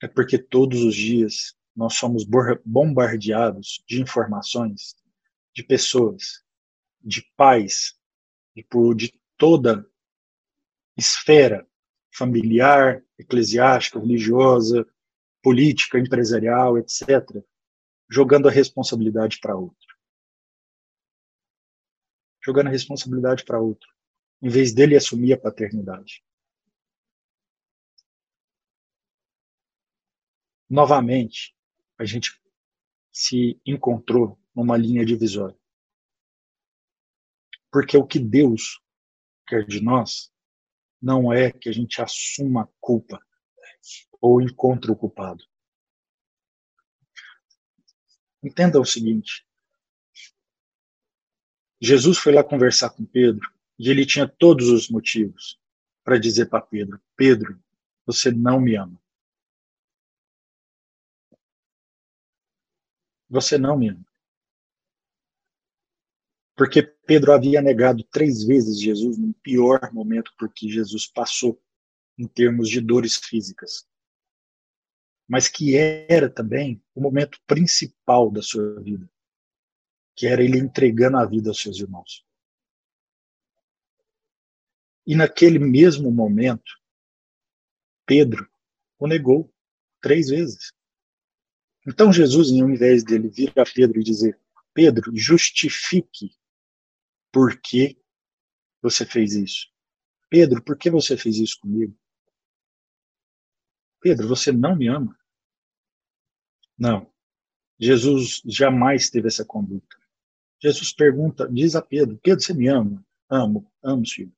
é 0.00 0.06
porque 0.06 0.38
todos 0.38 0.84
os 0.84 0.94
dias 0.94 1.56
nós 1.74 1.94
somos 1.94 2.24
bombardeados 2.64 3.82
de 3.86 4.00
informações, 4.00 4.94
de 5.52 5.62
pessoas, 5.64 6.44
de 7.00 7.22
pais, 7.36 7.94
de, 8.54 8.64
de 8.96 9.20
toda 9.36 9.88
esfera 10.96 11.66
familiar, 12.12 13.02
eclesiástica, 13.18 14.00
religiosa, 14.00 14.86
política, 15.42 15.98
empresarial, 15.98 16.78
etc., 16.78 17.42
jogando 18.10 18.48
a 18.48 18.50
responsabilidade 18.50 19.38
para 19.40 19.56
outro 19.56 19.98
jogando 22.48 22.68
a 22.68 22.70
responsabilidade 22.70 23.44
para 23.44 23.60
outro, 23.60 23.92
em 24.40 24.48
vez 24.48 24.72
dele 24.72 24.96
assumir 24.96 25.34
a 25.34 25.38
paternidade. 25.38 26.24
Novamente, 30.68 31.54
a 31.98 32.06
gente 32.06 32.40
se 33.12 33.60
encontrou 33.66 34.38
numa 34.54 34.78
linha 34.78 35.04
divisória. 35.04 35.58
Porque 37.70 37.98
o 37.98 38.06
que 38.06 38.18
Deus 38.18 38.80
quer 39.46 39.66
de 39.66 39.82
nós 39.82 40.32
não 41.00 41.30
é 41.30 41.52
que 41.52 41.68
a 41.68 41.72
gente 41.72 42.00
assuma 42.00 42.62
a 42.62 42.68
culpa 42.80 43.22
ou 44.20 44.40
encontre 44.40 44.90
o 44.90 44.96
culpado. 44.96 45.44
Entenda 48.42 48.80
o 48.80 48.84
seguinte: 48.84 49.46
Jesus 51.80 52.18
foi 52.18 52.32
lá 52.32 52.42
conversar 52.42 52.90
com 52.90 53.04
Pedro 53.04 53.48
e 53.78 53.90
ele 53.90 54.06
tinha 54.06 54.28
todos 54.28 54.68
os 54.68 54.88
motivos 54.88 55.58
para 56.04 56.18
dizer 56.18 56.46
para 56.46 56.60
Pedro: 56.60 57.00
Pedro, 57.16 57.60
você 58.04 58.30
não 58.30 58.60
me 58.60 58.76
ama. 58.76 59.00
Você 63.28 63.58
não 63.58 63.78
me 63.78 63.90
ama. 63.90 64.06
Porque 66.56 66.82
Pedro 66.82 67.32
havia 67.32 67.62
negado 67.62 68.02
três 68.02 68.42
vezes 68.42 68.80
Jesus 68.80 69.16
no 69.16 69.32
pior 69.34 69.92
momento 69.92 70.34
por 70.36 70.52
que 70.52 70.68
Jesus 70.68 71.06
passou 71.06 71.62
em 72.18 72.26
termos 72.26 72.68
de 72.68 72.80
dores 72.80 73.16
físicas. 73.16 73.86
Mas 75.28 75.48
que 75.48 75.76
era 75.76 76.28
também 76.28 76.82
o 76.94 77.00
momento 77.00 77.38
principal 77.46 78.30
da 78.30 78.42
sua 78.42 78.80
vida 78.80 79.08
que 80.18 80.26
era 80.26 80.42
ele 80.42 80.58
entregando 80.58 81.16
a 81.16 81.24
vida 81.24 81.48
aos 81.48 81.62
seus 81.62 81.78
irmãos. 81.78 82.26
E 85.06 85.14
naquele 85.14 85.60
mesmo 85.60 86.10
momento, 86.10 86.72
Pedro 88.04 88.50
o 88.98 89.06
negou 89.06 89.54
três 90.02 90.28
vezes. 90.28 90.72
Então 91.86 92.12
Jesus, 92.12 92.50
em 92.50 92.74
vez 92.74 93.04
dele 93.04 93.28
vir 93.28 93.52
a 93.56 93.64
Pedro 93.64 94.00
e 94.00 94.02
dizer: 94.02 94.36
Pedro, 94.74 95.12
justifique 95.14 96.36
por 97.30 97.56
que 97.60 97.96
você 98.82 99.06
fez 99.06 99.34
isso. 99.34 99.68
Pedro, 100.28 100.60
por 100.64 100.76
que 100.76 100.90
você 100.90 101.16
fez 101.16 101.36
isso 101.36 101.60
comigo? 101.60 101.96
Pedro, 104.00 104.28
você 104.28 104.52
não 104.52 104.76
me 104.76 104.88
ama? 104.88 105.18
Não. 106.78 107.10
Jesus 107.78 108.42
jamais 108.44 109.10
teve 109.10 109.28
essa 109.28 109.44
conduta. 109.44 109.96
Jesus 110.60 110.92
pergunta, 110.92 111.48
diz 111.48 111.76
a 111.76 111.82
Pedro: 111.82 112.18
Pedro, 112.18 112.42
você 112.42 112.52
me 112.52 112.68
ama? 112.68 113.04
Amo, 113.28 113.70
amo, 113.82 114.04
filho. 114.06 114.32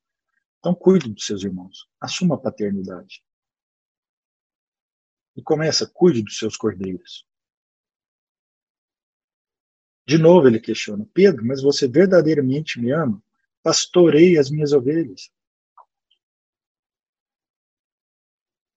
Então 0.59 0.75
cuide 0.75 1.11
dos 1.11 1.25
seus 1.25 1.43
irmãos, 1.43 1.89
assuma 1.99 2.35
a 2.35 2.39
paternidade. 2.39 3.25
E 5.35 5.43
começa, 5.43 5.87
cuide 5.87 6.23
dos 6.23 6.37
seus 6.37 6.57
cordeiros. 6.57 7.27
De 10.07 10.19
novo 10.19 10.49
ele 10.49 10.61
questiona: 10.61 11.09
Pedro, 11.15 11.47
mas 11.47 11.63
você 11.63 11.89
verdadeiramente 11.89 12.79
me 12.81 12.93
ama? 12.93 13.23
Pastorei 13.63 14.37
as 14.39 14.51
minhas 14.51 14.73
ovelhas. 14.73 15.31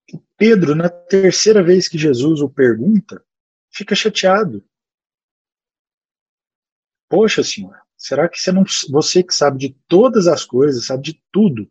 E 0.08 0.18
Pedro, 0.46 0.76
na 0.76 0.90
terceira 0.90 1.64
vez 1.64 1.88
que 1.88 1.98
Jesus 1.98 2.42
o 2.42 2.50
pergunta, 2.50 3.26
fica 3.72 3.96
chateado. 3.96 4.62
Poxa, 7.10 7.42
senhor, 7.42 7.82
será 7.96 8.28
que 8.28 8.38
você 8.38 8.52
não, 8.52 8.66
você 8.90 9.24
que 9.24 9.34
sabe 9.34 9.58
de 9.58 9.74
todas 9.88 10.28
as 10.28 10.44
coisas, 10.44 10.88
sabe 10.88 11.02
de 11.02 11.24
tudo, 11.32 11.70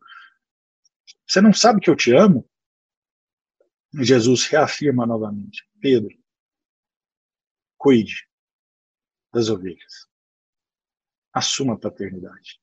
você 1.27 1.39
não 1.39 1.53
sabe 1.53 1.81
que 1.81 1.89
eu 1.91 1.95
te 1.95 2.15
amo? 2.15 2.49
Jesus 3.93 4.47
reafirma 4.47 5.05
novamente: 5.05 5.69
Pedro, 5.79 6.17
cuide 7.77 8.27
das 9.31 9.49
ovelhas. 9.49 10.09
Assuma 11.31 11.75
a 11.75 11.79
paternidade. 11.79 12.59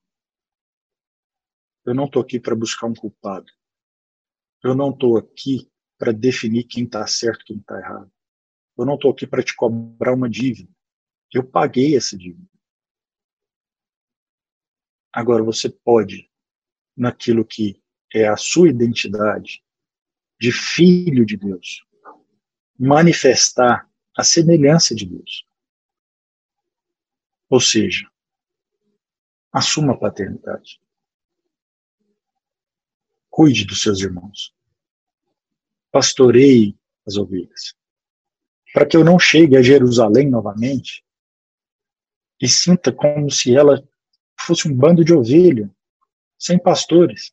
Eu 1.87 1.95
não 1.95 2.07
estou 2.07 2.21
aqui 2.21 2.41
para 2.41 2.57
buscar 2.57 2.89
um 2.89 2.95
culpado. 2.95 3.53
Eu 4.61 4.75
não 4.75 4.91
estou 4.91 5.17
aqui 5.17 5.71
para 6.01 6.15
definir 6.15 6.65
quem 6.65 6.85
está 6.85 7.07
certo 7.07 7.43
e 7.43 7.45
quem 7.45 7.59
está 7.59 7.79
errado. 7.79 8.11
Eu 8.77 8.87
não 8.87 8.95
estou 8.95 9.11
aqui 9.11 9.27
para 9.27 9.43
te 9.43 9.55
cobrar 9.55 10.15
uma 10.15 10.31
dívida. 10.31 10.73
Eu 11.31 11.45
paguei 11.45 11.95
essa 11.95 12.17
dívida. 12.17 12.49
Agora, 15.13 15.45
você 15.45 15.69
pode, 15.69 16.31
naquilo 16.97 17.45
que 17.45 17.83
é 18.15 18.27
a 18.27 18.37
sua 18.39 18.71
identidade 18.71 19.63
de 20.41 20.51
filho 20.51 21.27
de 21.27 21.37
Deus, 21.37 21.85
manifestar 22.79 23.87
a 24.17 24.25
semelhança 24.25 24.95
de 24.95 25.05
Deus. 25.05 25.47
Ou 27.51 27.61
seja, 27.61 28.11
assuma 29.53 29.93
a 29.93 29.99
paternidade. 29.99 30.81
Cuide 33.29 33.67
dos 33.67 33.83
seus 33.83 34.01
irmãos. 34.01 34.55
Pastoreie 35.91 36.77
as 37.07 37.17
ovelhas. 37.17 37.75
Para 38.73 38.87
que 38.87 38.97
eu 38.97 39.05
não 39.05 39.19
chegue 39.19 39.57
a 39.57 39.63
Jerusalém 39.63 40.31
novamente 40.31 41.05
e 42.41 42.49
sinta 42.49 42.93
como 42.93 43.31
se 43.31 43.55
ela 43.55 43.83
fosse 44.41 44.67
um 44.69 44.75
bando 44.75 45.05
de 45.05 45.13
ovelha, 45.13 45.71
sem 46.39 46.59
pastores, 46.59 47.33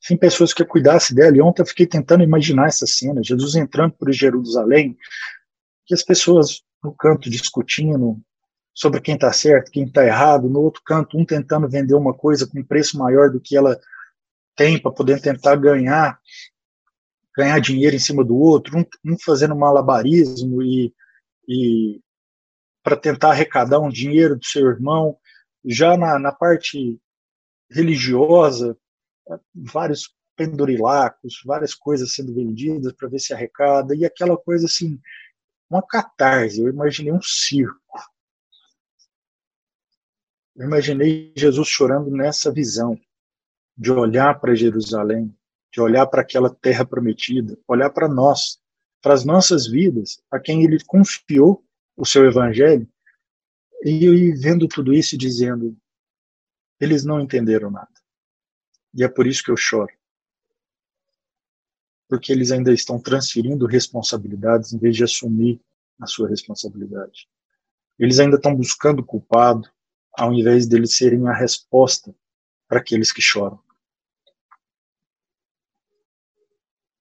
sem 0.00 0.16
pessoas 0.16 0.54
que 0.54 0.64
cuidassem 0.64 1.14
dela. 1.14 1.36
E 1.36 1.42
ontem 1.42 1.60
eu 1.60 1.66
fiquei 1.66 1.86
tentando 1.86 2.24
imaginar 2.24 2.68
essa 2.68 2.86
cena, 2.86 3.22
Jesus 3.22 3.54
entrando 3.54 3.92
por 3.92 4.10
Jerusalém, 4.10 4.96
e 5.90 5.94
as 5.94 6.02
pessoas 6.02 6.62
no 6.82 6.94
canto 6.94 7.28
discutindo 7.28 8.18
sobre 8.72 9.00
quem 9.00 9.14
está 9.14 9.30
certo, 9.32 9.70
quem 9.70 9.84
está 9.84 10.06
errado, 10.06 10.48
no 10.48 10.60
outro 10.60 10.80
canto 10.84 11.18
um 11.18 11.24
tentando 11.24 11.68
vender 11.68 11.94
uma 11.94 12.14
coisa 12.14 12.46
com 12.46 12.64
preço 12.64 12.96
maior 12.96 13.30
do 13.30 13.40
que 13.40 13.56
ela 13.56 13.78
tem 14.56 14.80
para 14.80 14.90
poder 14.90 15.20
tentar 15.20 15.56
ganhar 15.56 16.18
ganhar 17.36 17.60
dinheiro 17.60 17.96
em 17.96 18.00
cima 18.00 18.24
do 18.24 18.36
outro, 18.36 18.78
um, 18.78 19.12
um 19.12 19.16
fazendo 19.18 19.56
malabarismo 19.56 20.62
e, 20.62 20.94
e 21.48 22.00
para 22.82 22.96
tentar 22.96 23.30
arrecadar 23.30 23.78
um 23.78 23.88
dinheiro 23.88 24.36
do 24.36 24.44
seu 24.44 24.66
irmão. 24.68 25.16
Já 25.64 25.96
na, 25.96 26.18
na 26.18 26.32
parte 26.32 27.00
religiosa, 27.70 28.76
vários 29.54 30.14
pendurilacos, 30.36 31.42
várias 31.44 31.74
coisas 31.74 32.14
sendo 32.14 32.34
vendidas 32.34 32.92
para 32.94 33.08
ver 33.08 33.18
se 33.18 33.34
arrecada, 33.34 33.94
e 33.94 34.06
aquela 34.06 34.36
coisa 34.36 34.66
assim, 34.66 34.98
uma 35.68 35.86
catarse. 35.86 36.60
Eu 36.60 36.68
imaginei 36.68 37.12
um 37.12 37.20
circo. 37.22 37.78
Eu 40.56 40.66
imaginei 40.66 41.32
Jesus 41.36 41.68
chorando 41.68 42.10
nessa 42.10 42.50
visão, 42.50 42.98
de 43.76 43.92
olhar 43.92 44.40
para 44.40 44.54
Jerusalém, 44.54 45.34
de 45.72 45.80
olhar 45.80 46.06
para 46.06 46.22
aquela 46.22 46.50
terra 46.50 46.84
prometida, 46.84 47.56
olhar 47.66 47.90
para 47.90 48.08
nós, 48.08 48.60
para 49.00 49.14
as 49.14 49.24
nossas 49.24 49.66
vidas, 49.66 50.20
a 50.30 50.38
quem 50.38 50.64
ele 50.64 50.82
confiou 50.84 51.64
o 51.96 52.04
seu 52.04 52.24
evangelho, 52.24 52.88
e 53.84 54.04
eu 54.04 54.14
ir 54.14 54.36
vendo 54.36 54.68
tudo 54.68 54.92
isso 54.92 55.14
e 55.14 55.18
dizendo: 55.18 55.76
eles 56.80 57.04
não 57.04 57.20
entenderam 57.20 57.70
nada. 57.70 57.92
E 58.94 59.04
é 59.04 59.08
por 59.08 59.26
isso 59.26 59.42
que 59.42 59.50
eu 59.50 59.56
choro. 59.56 59.92
Porque 62.08 62.32
eles 62.32 62.50
ainda 62.50 62.72
estão 62.72 62.98
transferindo 62.98 63.66
responsabilidades 63.66 64.72
em 64.72 64.78
vez 64.78 64.96
de 64.96 65.04
assumir 65.04 65.60
a 66.00 66.06
sua 66.06 66.28
responsabilidade. 66.28 67.28
Eles 67.98 68.18
ainda 68.18 68.36
estão 68.36 68.54
buscando 68.54 69.04
culpado, 69.04 69.70
ao 70.12 70.32
invés 70.32 70.66
deles 70.66 70.96
serem 70.96 71.28
a 71.28 71.32
resposta 71.32 72.14
para 72.66 72.80
aqueles 72.80 73.12
que 73.12 73.20
choram. 73.20 73.62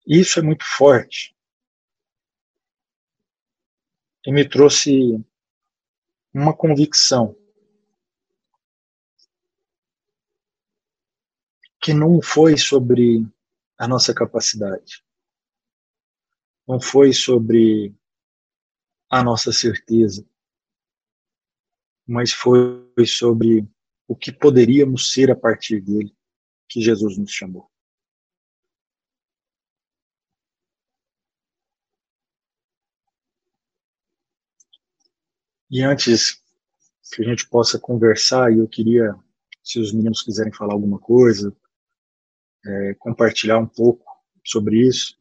Isso 0.10 0.40
é 0.40 0.42
muito 0.42 0.66
forte. 0.66 1.38
E 4.26 4.32
me 4.32 4.50
trouxe 4.50 5.24
uma 6.34 6.52
convicção 6.52 7.38
que 11.80 11.94
não 11.94 12.20
foi 12.24 12.58
sobre 12.58 13.24
a 13.78 13.88
nossa 13.88 14.12
capacidade, 14.12 15.06
não 16.68 16.82
foi 16.82 17.14
sobre 17.14 17.96
a 19.12 19.24
nossa 19.24 19.54
certeza, 19.54 20.28
mas 22.06 22.34
foi 22.34 23.06
sobre 23.06 23.70
o 24.08 24.16
que 24.16 24.32
poderíamos 24.32 25.14
ser 25.14 25.30
a 25.30 25.36
partir 25.36 25.80
dele 25.82 26.18
que 26.68 26.82
Jesus 26.82 27.16
nos 27.16 27.32
chamou. 27.32 27.70
E 35.70 35.84
antes 35.84 36.42
que 37.14 37.22
a 37.22 37.26
gente 37.26 37.48
possa 37.48 37.80
conversar, 37.80 38.52
eu 38.52 38.68
queria, 38.68 39.16
se 39.64 39.80
os 39.80 39.94
meninos 39.94 40.24
quiserem 40.24 40.54
falar 40.54 40.74
alguma 40.74 41.00
coisa, 41.00 41.56
é, 42.66 42.94
compartilhar 42.96 43.60
um 43.60 43.68
pouco 43.68 44.06
sobre 44.46 44.88
isso. 44.88 45.16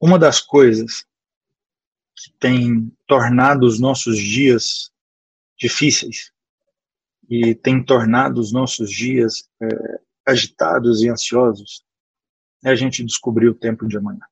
Uma 0.00 0.18
das 0.18 0.40
coisas 0.40 1.06
que 2.14 2.32
tem 2.38 2.90
tornado 3.06 3.66
os 3.66 3.78
nossos 3.78 4.18
dias 4.18 4.90
difíceis 5.56 6.32
e 7.28 7.54
tem 7.54 7.84
tornado 7.84 8.40
os 8.40 8.52
nossos 8.52 8.90
dias 8.90 9.48
é, 9.60 10.00
agitados 10.26 11.02
e 11.02 11.08
ansiosos 11.08 11.84
é 12.64 12.70
a 12.70 12.74
gente 12.74 13.04
descobrir 13.04 13.48
o 13.48 13.54
tempo 13.54 13.86
de 13.86 13.96
amanhã. 13.96 14.24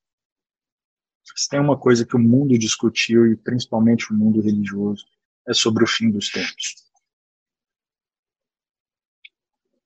Se 1.37 1.49
tem 1.49 1.61
uma 1.61 1.79
coisa 1.79 2.05
que 2.05 2.17
o 2.17 2.19
mundo 2.19 2.59
discutiu, 2.59 3.27
e 3.27 3.37
principalmente 3.37 4.13
o 4.13 4.17
mundo 4.17 4.41
religioso, 4.41 5.07
é 5.47 5.53
sobre 5.53 5.85
o 5.85 5.87
fim 5.87 6.11
dos 6.11 6.31
tempos. 6.31 6.91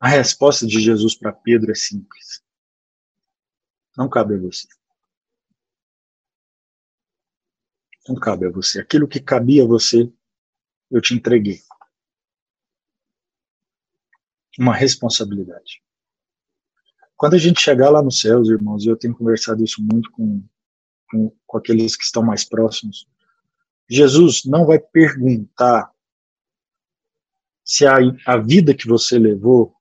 A 0.00 0.08
resposta 0.08 0.66
de 0.66 0.80
Jesus 0.80 1.14
para 1.14 1.32
Pedro 1.32 1.70
é 1.70 1.74
simples. 1.74 2.42
Não 3.96 4.08
cabe 4.08 4.34
a 4.34 4.38
você. 4.38 4.68
Não 8.06 8.16
cabe 8.16 8.46
a 8.46 8.50
você. 8.50 8.80
Aquilo 8.80 9.08
que 9.08 9.20
cabia 9.20 9.64
a 9.64 9.66
você, 9.66 10.12
eu 10.90 11.00
te 11.00 11.14
entreguei. 11.14 11.62
Uma 14.58 14.74
responsabilidade. 14.74 15.82
Quando 17.16 17.34
a 17.34 17.38
gente 17.38 17.60
chegar 17.60 17.90
lá 17.90 18.02
nos 18.02 18.20
céus, 18.20 18.48
irmãos, 18.48 18.84
e 18.84 18.88
eu 18.88 18.96
tenho 18.96 19.16
conversado 19.16 19.64
isso 19.64 19.82
muito 19.82 20.10
com 20.10 20.44
com, 21.14 21.36
com 21.46 21.58
aqueles 21.58 21.94
que 21.96 22.02
estão 22.02 22.22
mais 22.22 22.44
próximos. 22.44 23.08
Jesus 23.88 24.44
não 24.44 24.66
vai 24.66 24.80
perguntar 24.80 25.92
se 27.64 27.86
a, 27.86 27.96
a 28.26 28.36
vida 28.36 28.74
que 28.74 28.88
você 28.88 29.18
levou 29.18 29.74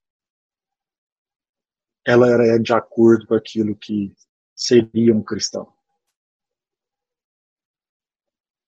ela 2.05 2.27
era 2.27 2.59
de 2.59 2.73
acordo 2.73 3.25
com 3.25 3.33
aquilo 3.33 3.75
que 3.75 4.13
seria 4.53 5.15
um 5.15 5.23
cristão. 5.23 5.73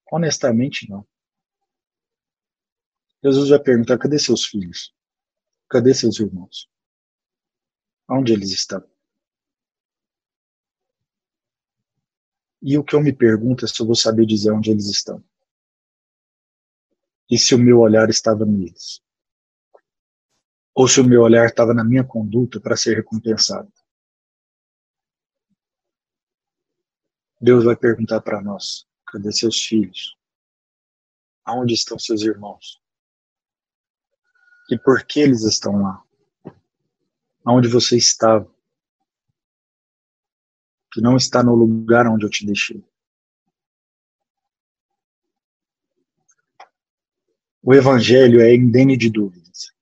Honestamente, 0.09 0.89
não. 0.89 1.05
Jesus 3.21 3.49
vai 3.49 3.59
perguntar: 3.59 3.97
cadê 3.97 4.17
seus 4.17 4.45
filhos? 4.45 4.95
Cadê 5.69 5.93
seus 5.93 6.19
irmãos? 6.19 6.69
Onde 8.09 8.31
eles 8.31 8.51
estão? 8.51 8.87
E 12.67 12.79
o 12.79 12.83
que 12.83 12.95
eu 12.95 12.99
me 12.99 13.13
pergunto 13.13 13.63
é 13.63 13.67
se 13.67 13.79
eu 13.79 13.85
vou 13.85 13.95
saber 13.95 14.25
dizer 14.25 14.51
onde 14.51 14.71
eles 14.71 14.87
estão. 14.87 15.23
E 17.29 17.37
se 17.37 17.53
o 17.53 17.59
meu 17.59 17.79
olhar 17.79 18.09
estava 18.09 18.43
neles. 18.43 19.03
Ou 20.73 20.87
se 20.87 20.99
o 20.99 21.03
meu 21.03 21.21
olhar 21.21 21.45
estava 21.45 21.75
na 21.75 21.83
minha 21.83 22.03
conduta 22.03 22.59
para 22.59 22.75
ser 22.75 22.95
recompensado. 22.95 23.71
Deus 27.39 27.63
vai 27.65 27.75
perguntar 27.75 28.21
para 28.21 28.41
nós: 28.41 28.87
cadê 29.05 29.31
seus 29.31 29.61
filhos? 29.61 30.17
Aonde 31.43 31.75
estão 31.75 31.99
seus 31.99 32.23
irmãos? 32.23 32.81
E 34.71 34.79
por 34.79 35.05
que 35.05 35.19
eles 35.19 35.43
estão 35.43 35.83
lá? 35.83 36.03
Aonde 37.45 37.67
você 37.67 37.95
estava? 37.95 38.54
Que 40.95 41.01
não 41.01 41.17
está 41.17 41.43
no 41.43 41.53
lugar 41.53 42.07
onde 42.07 42.25
eu 42.25 42.29
te 42.29 42.45
deixei. 42.45 42.81
O 47.61 47.73
Evangelho 47.73 48.39
é 48.39 48.55
indene 48.55 48.95
de 48.95 49.09
dúvidas. 49.09 49.73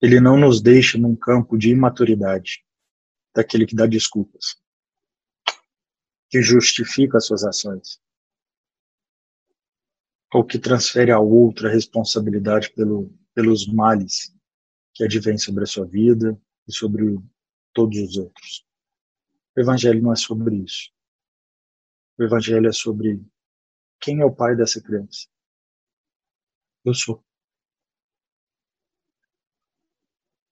Ele 0.00 0.18
não 0.18 0.36
nos 0.36 0.60
deixa 0.60 0.98
num 0.98 1.14
campo 1.14 1.56
de 1.56 1.70
imaturidade, 1.70 2.66
daquele 3.32 3.64
que 3.64 3.76
dá 3.76 3.86
desculpas, 3.86 4.60
que 6.28 6.42
justifica 6.42 7.18
as 7.18 7.26
suas 7.26 7.44
ações, 7.44 8.00
ou 10.34 10.44
que 10.44 10.58
transfere 10.58 11.12
ao 11.12 11.24
outro 11.24 11.68
a 11.68 11.70
responsabilidade 11.70 12.72
pelo, 12.72 13.16
pelos 13.32 13.64
males 13.68 14.34
que 14.92 15.04
advêm 15.04 15.38
sobre 15.38 15.62
a 15.62 15.68
sua 15.68 15.86
vida 15.86 16.36
e 16.66 16.72
sobre 16.72 17.16
todos 17.72 17.96
os 17.96 18.16
outros. 18.16 18.71
O 19.56 19.60
Evangelho 19.60 20.02
não 20.02 20.12
é 20.12 20.16
sobre 20.16 20.56
isso. 20.56 20.90
O 22.18 22.22
Evangelho 22.22 22.68
é 22.68 22.72
sobre 22.72 23.22
quem 24.00 24.20
é 24.20 24.24
o 24.24 24.34
pai 24.34 24.56
dessa 24.56 24.82
criança. 24.82 25.28
Eu 26.84 26.94
sou. 26.94 27.24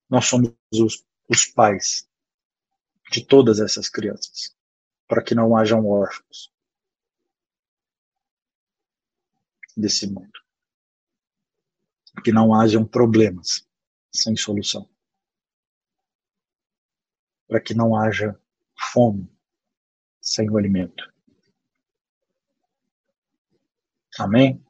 Nós 0.09 0.27
somos 0.27 0.55
os, 0.73 1.07
os 1.29 1.47
pais 1.47 2.09
de 3.11 3.25
todas 3.27 3.59
essas 3.59 3.89
crianças, 3.89 4.57
para 5.09 5.23
que 5.23 5.35
não 5.35 5.57
hajam 5.57 5.87
órfãos 5.87 6.53
desse 9.77 10.07
mundo. 10.07 10.39
Que 12.23 12.33
não 12.33 12.55
hajam 12.55 12.87
problemas 12.87 13.67
sem 14.13 14.37
solução. 14.37 14.89
Para 17.49 17.61
que 17.61 17.75
não 17.75 17.97
haja 17.97 18.41
fome 18.81 19.31
sem 20.21 20.51
o 20.51 20.57
alimento. 20.57 21.05
Amém? 24.19 24.63